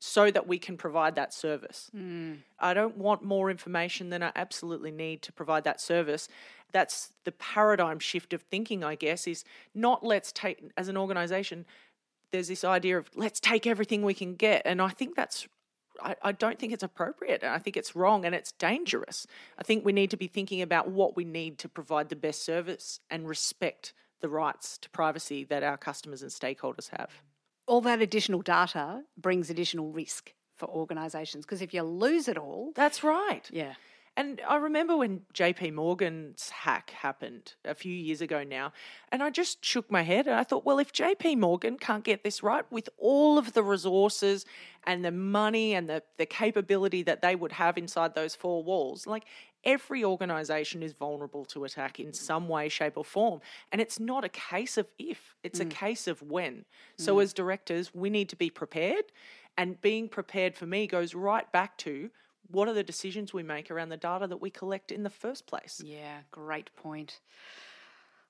so 0.00 0.30
that 0.30 0.46
we 0.46 0.58
can 0.58 0.76
provide 0.76 1.14
that 1.16 1.32
service. 1.32 1.90
Hmm. 1.92 2.34
I 2.58 2.74
don't 2.74 2.96
want 2.96 3.24
more 3.24 3.50
information 3.50 4.10
than 4.10 4.22
I 4.22 4.32
absolutely 4.36 4.90
need 4.90 5.22
to 5.22 5.32
provide 5.32 5.64
that 5.64 5.80
service. 5.80 6.28
That's 6.72 7.12
the 7.24 7.32
paradigm 7.32 7.98
shift 7.98 8.32
of 8.32 8.42
thinking, 8.42 8.84
I 8.84 8.94
guess, 8.94 9.26
is 9.26 9.44
not 9.74 10.04
let's 10.04 10.30
take, 10.32 10.62
as 10.76 10.88
an 10.88 10.96
organization, 10.96 11.66
there's 12.30 12.48
this 12.48 12.64
idea 12.64 12.98
of 12.98 13.08
let's 13.16 13.40
take 13.40 13.66
everything 13.66 14.02
we 14.02 14.14
can 14.14 14.34
get. 14.34 14.62
And 14.64 14.82
I 14.82 14.90
think 14.90 15.16
that's 15.16 15.48
I, 16.02 16.16
I 16.22 16.32
don't 16.32 16.58
think 16.58 16.72
it's 16.72 16.82
appropriate. 16.82 17.42
And 17.42 17.52
I 17.52 17.58
think 17.58 17.76
it's 17.76 17.94
wrong 17.96 18.24
and 18.24 18.34
it's 18.34 18.52
dangerous. 18.52 19.26
I 19.58 19.62
think 19.62 19.84
we 19.84 19.92
need 19.92 20.10
to 20.10 20.16
be 20.16 20.26
thinking 20.26 20.62
about 20.62 20.88
what 20.90 21.16
we 21.16 21.24
need 21.24 21.58
to 21.58 21.68
provide 21.68 22.08
the 22.08 22.16
best 22.16 22.44
service 22.44 23.00
and 23.10 23.28
respect 23.28 23.92
the 24.20 24.28
rights 24.28 24.78
to 24.78 24.90
privacy 24.90 25.44
that 25.44 25.62
our 25.62 25.76
customers 25.76 26.22
and 26.22 26.30
stakeholders 26.30 26.90
have. 26.96 27.22
all 27.66 27.80
that 27.82 28.00
additional 28.00 28.40
data 28.42 29.02
brings 29.16 29.50
additional 29.50 29.92
risk 29.92 30.32
for 30.56 30.66
organisations 30.68 31.44
because 31.44 31.62
if 31.62 31.72
you 31.74 31.82
lose 31.82 32.26
it 32.28 32.36
all, 32.38 32.72
That's 32.74 33.04
right. 33.04 33.42
yeah, 33.52 33.74
And 34.18 34.40
I 34.48 34.56
remember 34.56 34.96
when 34.96 35.20
JP 35.32 35.74
Morgan's 35.74 36.50
hack 36.50 36.90
happened 36.90 37.54
a 37.64 37.72
few 37.72 37.94
years 37.94 38.20
ago 38.20 38.42
now, 38.42 38.72
and 39.12 39.22
I 39.22 39.30
just 39.30 39.64
shook 39.64 39.92
my 39.92 40.02
head 40.02 40.26
and 40.26 40.34
I 40.34 40.42
thought, 40.42 40.64
well, 40.64 40.80
if 40.80 40.92
JP 40.92 41.38
Morgan 41.38 41.78
can't 41.78 42.02
get 42.02 42.24
this 42.24 42.42
right 42.42 42.64
with 42.68 42.88
all 42.98 43.38
of 43.38 43.52
the 43.52 43.62
resources 43.62 44.44
and 44.84 45.04
the 45.04 45.12
money 45.12 45.72
and 45.72 45.88
the, 45.88 46.02
the 46.16 46.26
capability 46.26 47.04
that 47.04 47.22
they 47.22 47.36
would 47.36 47.52
have 47.52 47.78
inside 47.78 48.16
those 48.16 48.34
four 48.34 48.64
walls, 48.64 49.06
like 49.06 49.22
every 49.62 50.04
organization 50.04 50.82
is 50.82 50.94
vulnerable 50.94 51.44
to 51.44 51.62
attack 51.62 52.00
in 52.00 52.12
some 52.12 52.48
way, 52.48 52.68
shape, 52.68 52.96
or 52.96 53.04
form. 53.04 53.40
And 53.70 53.80
it's 53.80 54.00
not 54.00 54.24
a 54.24 54.28
case 54.28 54.76
of 54.76 54.88
if, 54.98 55.36
it's 55.44 55.60
a 55.60 55.64
mm. 55.64 55.70
case 55.70 56.08
of 56.08 56.22
when. 56.22 56.64
So 56.96 57.18
mm. 57.18 57.22
as 57.22 57.32
directors, 57.32 57.94
we 57.94 58.10
need 58.10 58.28
to 58.30 58.36
be 58.36 58.50
prepared. 58.50 59.04
And 59.56 59.80
being 59.80 60.08
prepared 60.08 60.56
for 60.56 60.66
me 60.66 60.88
goes 60.88 61.14
right 61.14 61.50
back 61.52 61.76
to 61.78 62.10
what 62.50 62.68
are 62.68 62.74
the 62.74 62.82
decisions 62.82 63.32
we 63.32 63.42
make 63.42 63.70
around 63.70 63.90
the 63.90 63.96
data 63.96 64.26
that 64.26 64.40
we 64.40 64.50
collect 64.50 64.90
in 64.90 65.02
the 65.02 65.10
first 65.10 65.46
place? 65.46 65.80
yeah, 65.84 66.20
great 66.30 66.74
point. 66.76 67.20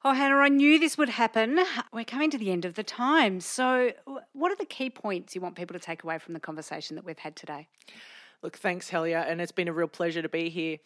Oh, 0.05 0.13
Hannah, 0.13 0.37
I 0.37 0.49
knew 0.49 0.79
this 0.79 0.97
would 0.97 1.09
happen. 1.09 1.59
We're 1.93 2.05
coming 2.05 2.31
to 2.31 2.39
the 2.39 2.53
end 2.53 2.65
of 2.65 2.75
the 2.75 2.85
time. 2.85 3.41
So, 3.41 3.93
what 4.33 4.53
are 4.53 4.57
the 4.57 4.65
key 4.65 4.91
points 4.91 5.35
you 5.35 5.41
want 5.41 5.57
people 5.57 5.75
to 5.75 5.85
take 5.85 6.05
away 6.05 6.19
from 6.19 6.35
the 6.35 6.41
conversation 6.41 6.95
that 6.97 7.05
we've 7.05 7.19
had 7.19 7.35
today? 7.35 7.67
Look, 8.41 8.57
thanks, 8.57 8.89
Helga, 8.89 9.27
and 9.29 9.41
it's 9.41 9.51
been 9.51 9.67
a 9.67 9.73
real 9.73 9.89
pleasure 9.89 10.23
to 10.23 10.29
be 10.29 10.51
here. 10.51 10.79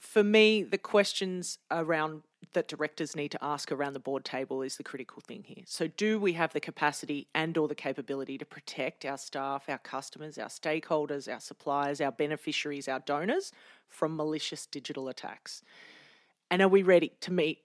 For 0.00 0.24
me, 0.24 0.62
the 0.62 0.78
questions 0.78 1.58
around 1.70 2.22
that 2.54 2.66
directors 2.66 3.14
need 3.14 3.30
to 3.32 3.44
ask 3.44 3.70
around 3.70 3.92
the 3.92 4.00
board 4.00 4.24
table 4.24 4.62
is 4.62 4.76
the 4.76 4.82
critical 4.82 5.22
thing 5.24 5.44
here. 5.44 5.62
So, 5.66 5.86
do 5.86 6.18
we 6.18 6.32
have 6.32 6.52
the 6.52 6.60
capacity 6.60 7.28
and 7.34 7.56
or 7.56 7.68
the 7.68 7.74
capability 7.74 8.38
to 8.38 8.46
protect 8.46 9.04
our 9.04 9.18
staff, 9.18 9.64
our 9.68 9.78
customers, 9.78 10.38
our 10.38 10.48
stakeholders, 10.48 11.32
our 11.32 11.38
suppliers, 11.38 12.00
our 12.00 12.10
beneficiaries, 12.10 12.88
our 12.88 13.00
donors 13.00 13.52
from 13.88 14.16
malicious 14.16 14.66
digital 14.66 15.08
attacks? 15.08 15.62
And 16.50 16.62
are 16.62 16.68
we 16.68 16.82
ready 16.82 17.12
to 17.20 17.32
meet 17.32 17.58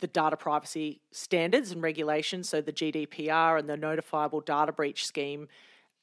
the 0.00 0.06
data 0.06 0.36
privacy 0.36 1.00
standards 1.12 1.70
and 1.70 1.82
regulations, 1.82 2.48
so 2.48 2.60
the 2.60 2.72
GDPR 2.72 3.58
and 3.58 3.68
the 3.68 3.76
notifiable 3.76 4.44
data 4.44 4.72
breach 4.72 5.06
scheme 5.06 5.48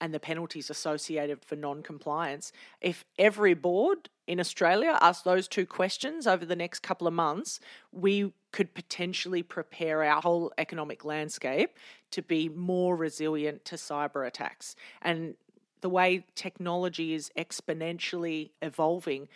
and 0.01 0.13
the 0.13 0.19
penalties 0.19 0.69
associated 0.69 1.45
for 1.45 1.55
non 1.55 1.83
compliance. 1.83 2.51
If 2.81 3.05
every 3.17 3.53
board 3.53 4.09
in 4.27 4.39
Australia 4.39 4.97
asked 4.99 5.23
those 5.23 5.47
two 5.47 5.65
questions 5.65 6.25
over 6.25 6.43
the 6.43 6.55
next 6.55 6.79
couple 6.79 7.07
of 7.07 7.13
months, 7.13 7.59
we 7.91 8.33
could 8.51 8.73
potentially 8.73 9.43
prepare 9.43 10.03
our 10.03 10.21
whole 10.21 10.51
economic 10.57 11.05
landscape 11.05 11.77
to 12.09 12.21
be 12.21 12.49
more 12.49 12.95
resilient 12.95 13.63
to 13.65 13.75
cyber 13.75 14.27
attacks. 14.27 14.75
And 15.01 15.35
the 15.81 15.89
way 15.89 16.25
technology 16.35 17.13
is 17.13 17.31
exponentially 17.37 18.49
evolving, 18.61 19.27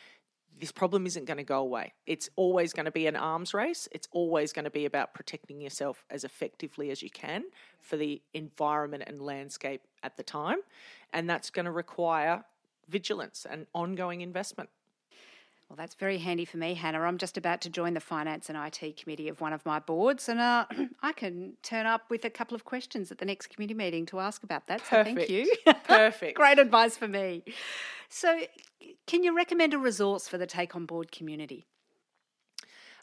this 0.60 0.72
problem 0.72 1.06
isn't 1.06 1.26
going 1.26 1.38
to 1.38 1.44
go 1.44 1.60
away. 1.60 1.94
It's 2.06 2.30
always 2.36 2.74
going 2.74 2.86
to 2.86 2.92
be 2.92 3.08
an 3.08 3.16
arms 3.16 3.54
race. 3.54 3.88
It's 3.92 4.08
always 4.12 4.54
going 4.54 4.66
to 4.66 4.72
be 4.72 4.86
about 4.86 5.14
protecting 5.14 5.62
yourself 5.62 6.06
as 6.10 6.24
effectively 6.24 6.92
as 6.92 7.02
you 7.02 7.10
can 7.10 7.44
for 7.82 7.98
the 7.98 8.22
environment 8.34 9.04
and 9.06 9.22
landscape 9.22 9.82
at 10.04 10.18
the 10.18 10.24
time. 10.24 10.60
And 11.12 11.30
that's 11.30 11.50
going 11.50 11.66
to 11.66 11.72
require 11.72 12.46
vigilance 12.88 13.46
and 13.50 13.68
ongoing 13.74 14.22
investment. 14.22 14.70
Well, 15.70 15.78
that's 15.78 15.96
very 15.96 16.20
handy 16.20 16.46
for 16.46 16.58
me, 16.58 16.76
Hannah. 16.76 17.02
I'm 17.02 17.18
just 17.18 17.38
about 17.38 17.60
to 17.62 17.70
join 17.70 17.96
the 17.96 18.00
finance 18.00 18.50
and 18.50 18.58
IT 18.58 18.98
committee 18.98 19.30
of 19.30 19.42
one 19.42 19.52
of 19.52 19.66
my 19.66 19.80
boards, 19.80 20.30
and 20.30 20.40
uh, 20.40 20.66
I 21.02 21.12
can 21.12 21.54
turn 21.64 21.88
up 21.88 22.04
with 22.10 22.24
a 22.24 22.30
couple 22.30 22.54
of 22.54 22.66
questions 22.66 23.12
at 23.12 23.18
the 23.18 23.26
next 23.26 23.48
committee 23.48 23.74
meeting 23.74 24.06
to 24.08 24.20
ask 24.20 24.44
about 24.44 24.68
that. 24.68 24.82
So 24.82 25.04
thank 25.04 25.18
Perfect. 25.18 25.32
you. 25.32 25.52
Perfect. 25.86 26.36
Great 26.38 26.60
advice 26.60 26.96
for 26.96 27.08
me. 27.08 27.44
So, 28.10 28.42
can 29.08 29.24
you 29.24 29.36
recommend 29.36 29.74
a 29.74 29.78
resource 29.78 30.28
for 30.28 30.38
the 30.38 30.48
Take 30.48 30.76
On 30.76 30.86
Board 30.86 31.12
community? 31.12 31.66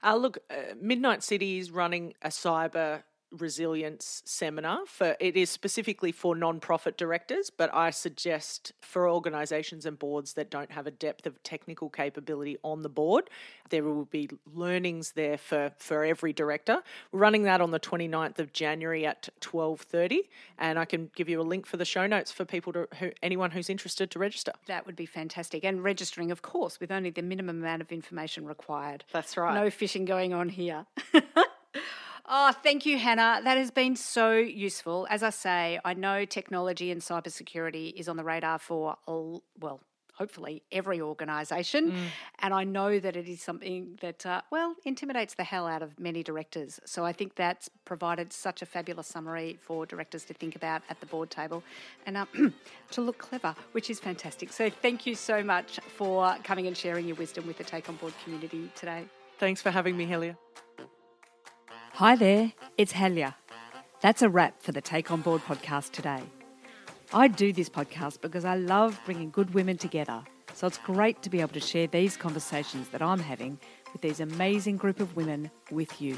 Uh, 0.02 0.16
look, 0.16 0.38
uh, 0.50 0.74
Midnight 0.80 1.22
City 1.22 1.58
is 1.58 1.70
running 1.70 2.14
a 2.22 2.28
cyber 2.28 3.02
resilience 3.38 4.22
seminar 4.24 4.80
for 4.86 5.16
it 5.18 5.36
is 5.36 5.48
specifically 5.50 6.12
for 6.12 6.36
non-profit 6.36 6.96
directors 6.96 7.50
but 7.50 7.72
i 7.74 7.90
suggest 7.90 8.72
for 8.80 9.08
organizations 9.08 9.86
and 9.86 9.98
boards 9.98 10.34
that 10.34 10.50
don't 10.50 10.70
have 10.72 10.86
a 10.86 10.90
depth 10.90 11.26
of 11.26 11.42
technical 11.42 11.88
capability 11.88 12.56
on 12.62 12.82
the 12.82 12.88
board 12.88 13.28
there 13.70 13.82
will 13.82 14.04
be 14.04 14.28
learnings 14.54 15.12
there 15.12 15.38
for 15.38 15.72
for 15.78 16.04
every 16.04 16.32
director 16.32 16.82
we're 17.10 17.20
running 17.20 17.42
that 17.44 17.60
on 17.60 17.70
the 17.70 17.80
29th 17.80 18.38
of 18.38 18.52
january 18.52 19.06
at 19.06 19.28
12.30 19.40 20.18
and 20.58 20.78
i 20.78 20.84
can 20.84 21.10
give 21.16 21.28
you 21.28 21.40
a 21.40 21.42
link 21.42 21.66
for 21.66 21.76
the 21.78 21.84
show 21.84 22.06
notes 22.06 22.30
for 22.30 22.44
people 22.44 22.72
to 22.72 22.86
who, 22.98 23.10
anyone 23.22 23.50
who's 23.50 23.70
interested 23.70 24.10
to 24.10 24.18
register 24.18 24.52
That 24.66 24.86
would 24.86 24.96
be 24.96 25.06
fantastic. 25.06 25.64
And 25.64 25.82
registering, 25.82 26.30
of 26.30 26.42
course, 26.42 26.78
with 26.80 26.90
only 26.90 27.10
the 27.10 27.22
minimum 27.22 27.60
amount 27.60 27.82
of 27.82 27.90
information 27.92 28.44
required. 28.46 29.04
that's 29.12 29.36
right 29.36 29.54
No 29.54 29.70
fishing 29.70 30.04
going 30.04 30.32
on 30.34 30.48
here. 30.48 30.86
oh, 32.26 32.52
thank 32.62 32.86
you, 32.86 32.98
Hannah. 32.98 33.40
That 33.44 33.58
has 33.58 33.70
been 33.70 33.96
so 33.96 34.32
useful. 34.32 35.06
As 35.10 35.22
I 35.22 35.30
say, 35.30 35.78
I 35.84 35.94
know 35.94 36.24
technology 36.24 36.90
and 36.90 37.00
cybersecurity 37.00 37.92
is 37.94 38.08
on 38.08 38.16
the 38.16 38.24
radar 38.24 38.58
for, 38.58 38.96
all- 39.06 39.42
well, 39.58 39.80
hopefully 40.14 40.62
every 40.70 41.00
organisation. 41.00 41.94
And 42.40 42.52
I 42.52 42.64
know 42.64 43.00
that 43.00 43.16
it 43.16 43.28
is 43.28 43.40
something 43.40 43.98
that, 44.02 44.26
uh, 44.26 44.42
well, 44.50 44.76
intimidates 44.84 45.34
the 45.34 45.42
hell 45.42 45.66
out 45.66 45.82
of 45.82 45.98
many 45.98 46.22
directors. 46.22 46.78
So 46.84 47.04
I 47.04 47.12
think 47.12 47.34
that's 47.34 47.70
provided 47.86 48.30
such 48.32 48.60
a 48.62 48.66
fabulous 48.66 49.06
summary 49.06 49.58
for 49.62 49.86
directors 49.86 50.24
to 50.26 50.34
think 50.34 50.54
about 50.54 50.82
at 50.90 51.00
the 51.00 51.06
board 51.06 51.30
table 51.30 51.64
and 52.06 52.18
uh, 52.18 52.26
to 52.90 53.00
look 53.00 53.18
clever, 53.18 53.54
which 53.72 53.88
is 53.88 53.98
fantastic. 54.00 54.52
So 54.52 54.68
thank 54.68 55.06
you 55.06 55.14
so 55.14 55.42
much 55.42 55.80
for 55.96 56.36
coming 56.44 56.66
and 56.66 56.76
sharing 56.76 57.06
your 57.06 57.16
wisdom 57.16 57.46
with 57.46 57.56
the 57.56 57.64
Take 57.64 57.88
On 57.88 57.96
Board 57.96 58.12
community 58.22 58.70
today. 58.74 59.06
thanks 59.38 59.62
for 59.62 59.70
having 59.70 59.96
me 59.96 60.04
helga 60.04 60.36
Hi 62.02 62.16
there, 62.16 62.52
it's 62.76 62.90
Helga. 62.90 63.36
That's 64.00 64.22
a 64.22 64.28
wrap 64.28 64.60
for 64.60 64.72
the 64.72 64.80
Take 64.80 65.12
On 65.12 65.20
Board 65.20 65.40
podcast 65.42 65.92
today. 65.92 66.24
I 67.14 67.28
do 67.28 67.52
this 67.52 67.68
podcast 67.68 68.20
because 68.20 68.44
I 68.44 68.56
love 68.56 68.98
bringing 69.04 69.30
good 69.30 69.54
women 69.54 69.76
together, 69.78 70.24
so 70.52 70.66
it's 70.66 70.78
great 70.78 71.22
to 71.22 71.30
be 71.30 71.40
able 71.40 71.52
to 71.52 71.60
share 71.60 71.86
these 71.86 72.16
conversations 72.16 72.88
that 72.88 73.02
I'm 73.02 73.20
having 73.20 73.56
with 73.92 74.02
these 74.02 74.18
amazing 74.18 74.78
group 74.78 74.98
of 74.98 75.14
women 75.14 75.48
with 75.70 76.02
you. 76.02 76.16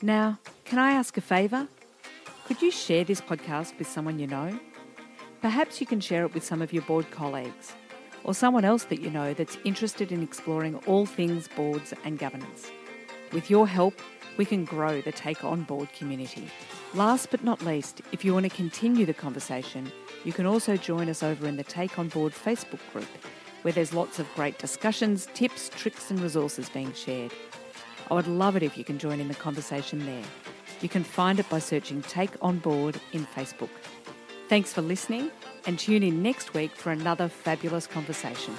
Now, 0.00 0.38
can 0.64 0.78
I 0.78 0.92
ask 0.92 1.16
a 1.16 1.22
favour? 1.22 1.66
Could 2.46 2.62
you 2.62 2.70
share 2.70 3.02
this 3.02 3.20
podcast 3.20 3.76
with 3.80 3.88
someone 3.88 4.20
you 4.20 4.28
know? 4.28 4.60
Perhaps 5.42 5.80
you 5.80 5.88
can 5.88 5.98
share 5.98 6.24
it 6.24 6.34
with 6.34 6.44
some 6.44 6.62
of 6.62 6.72
your 6.72 6.84
board 6.84 7.10
colleagues 7.10 7.72
or 8.22 8.32
someone 8.32 8.64
else 8.64 8.84
that 8.84 9.00
you 9.00 9.10
know 9.10 9.34
that's 9.34 9.58
interested 9.64 10.12
in 10.12 10.22
exploring 10.22 10.76
all 10.86 11.04
things 11.04 11.48
boards 11.48 11.92
and 12.04 12.16
governance. 12.16 12.70
With 13.32 13.50
your 13.50 13.66
help, 13.66 14.00
we 14.38 14.46
can 14.46 14.64
grow 14.64 15.02
the 15.02 15.12
Take 15.12 15.44
On 15.44 15.64
Board 15.64 15.92
community. 15.92 16.48
Last 16.94 17.30
but 17.30 17.44
not 17.44 17.60
least, 17.62 18.00
if 18.12 18.24
you 18.24 18.32
want 18.32 18.44
to 18.44 18.56
continue 18.56 19.04
the 19.04 19.12
conversation, 19.12 19.92
you 20.24 20.32
can 20.32 20.46
also 20.46 20.76
join 20.76 21.10
us 21.10 21.22
over 21.22 21.46
in 21.46 21.56
the 21.56 21.64
Take 21.64 21.98
On 21.98 22.08
Board 22.08 22.32
Facebook 22.32 22.80
group, 22.92 23.08
where 23.62 23.72
there's 23.72 23.92
lots 23.92 24.18
of 24.18 24.32
great 24.34 24.56
discussions, 24.58 25.28
tips, 25.34 25.68
tricks, 25.68 26.10
and 26.10 26.20
resources 26.20 26.70
being 26.70 26.92
shared. 26.94 27.32
I 28.10 28.14
would 28.14 28.28
love 28.28 28.56
it 28.56 28.62
if 28.62 28.78
you 28.78 28.84
can 28.84 28.98
join 28.98 29.20
in 29.20 29.28
the 29.28 29.34
conversation 29.34 30.06
there. 30.06 30.24
You 30.80 30.88
can 30.88 31.04
find 31.04 31.40
it 31.40 31.50
by 31.50 31.58
searching 31.58 32.00
Take 32.02 32.30
On 32.40 32.58
Board 32.58 32.98
in 33.12 33.26
Facebook. 33.26 33.70
Thanks 34.48 34.72
for 34.72 34.80
listening, 34.80 35.30
and 35.66 35.78
tune 35.78 36.04
in 36.04 36.22
next 36.22 36.54
week 36.54 36.70
for 36.70 36.92
another 36.92 37.28
fabulous 37.28 37.86
conversation. 37.86 38.54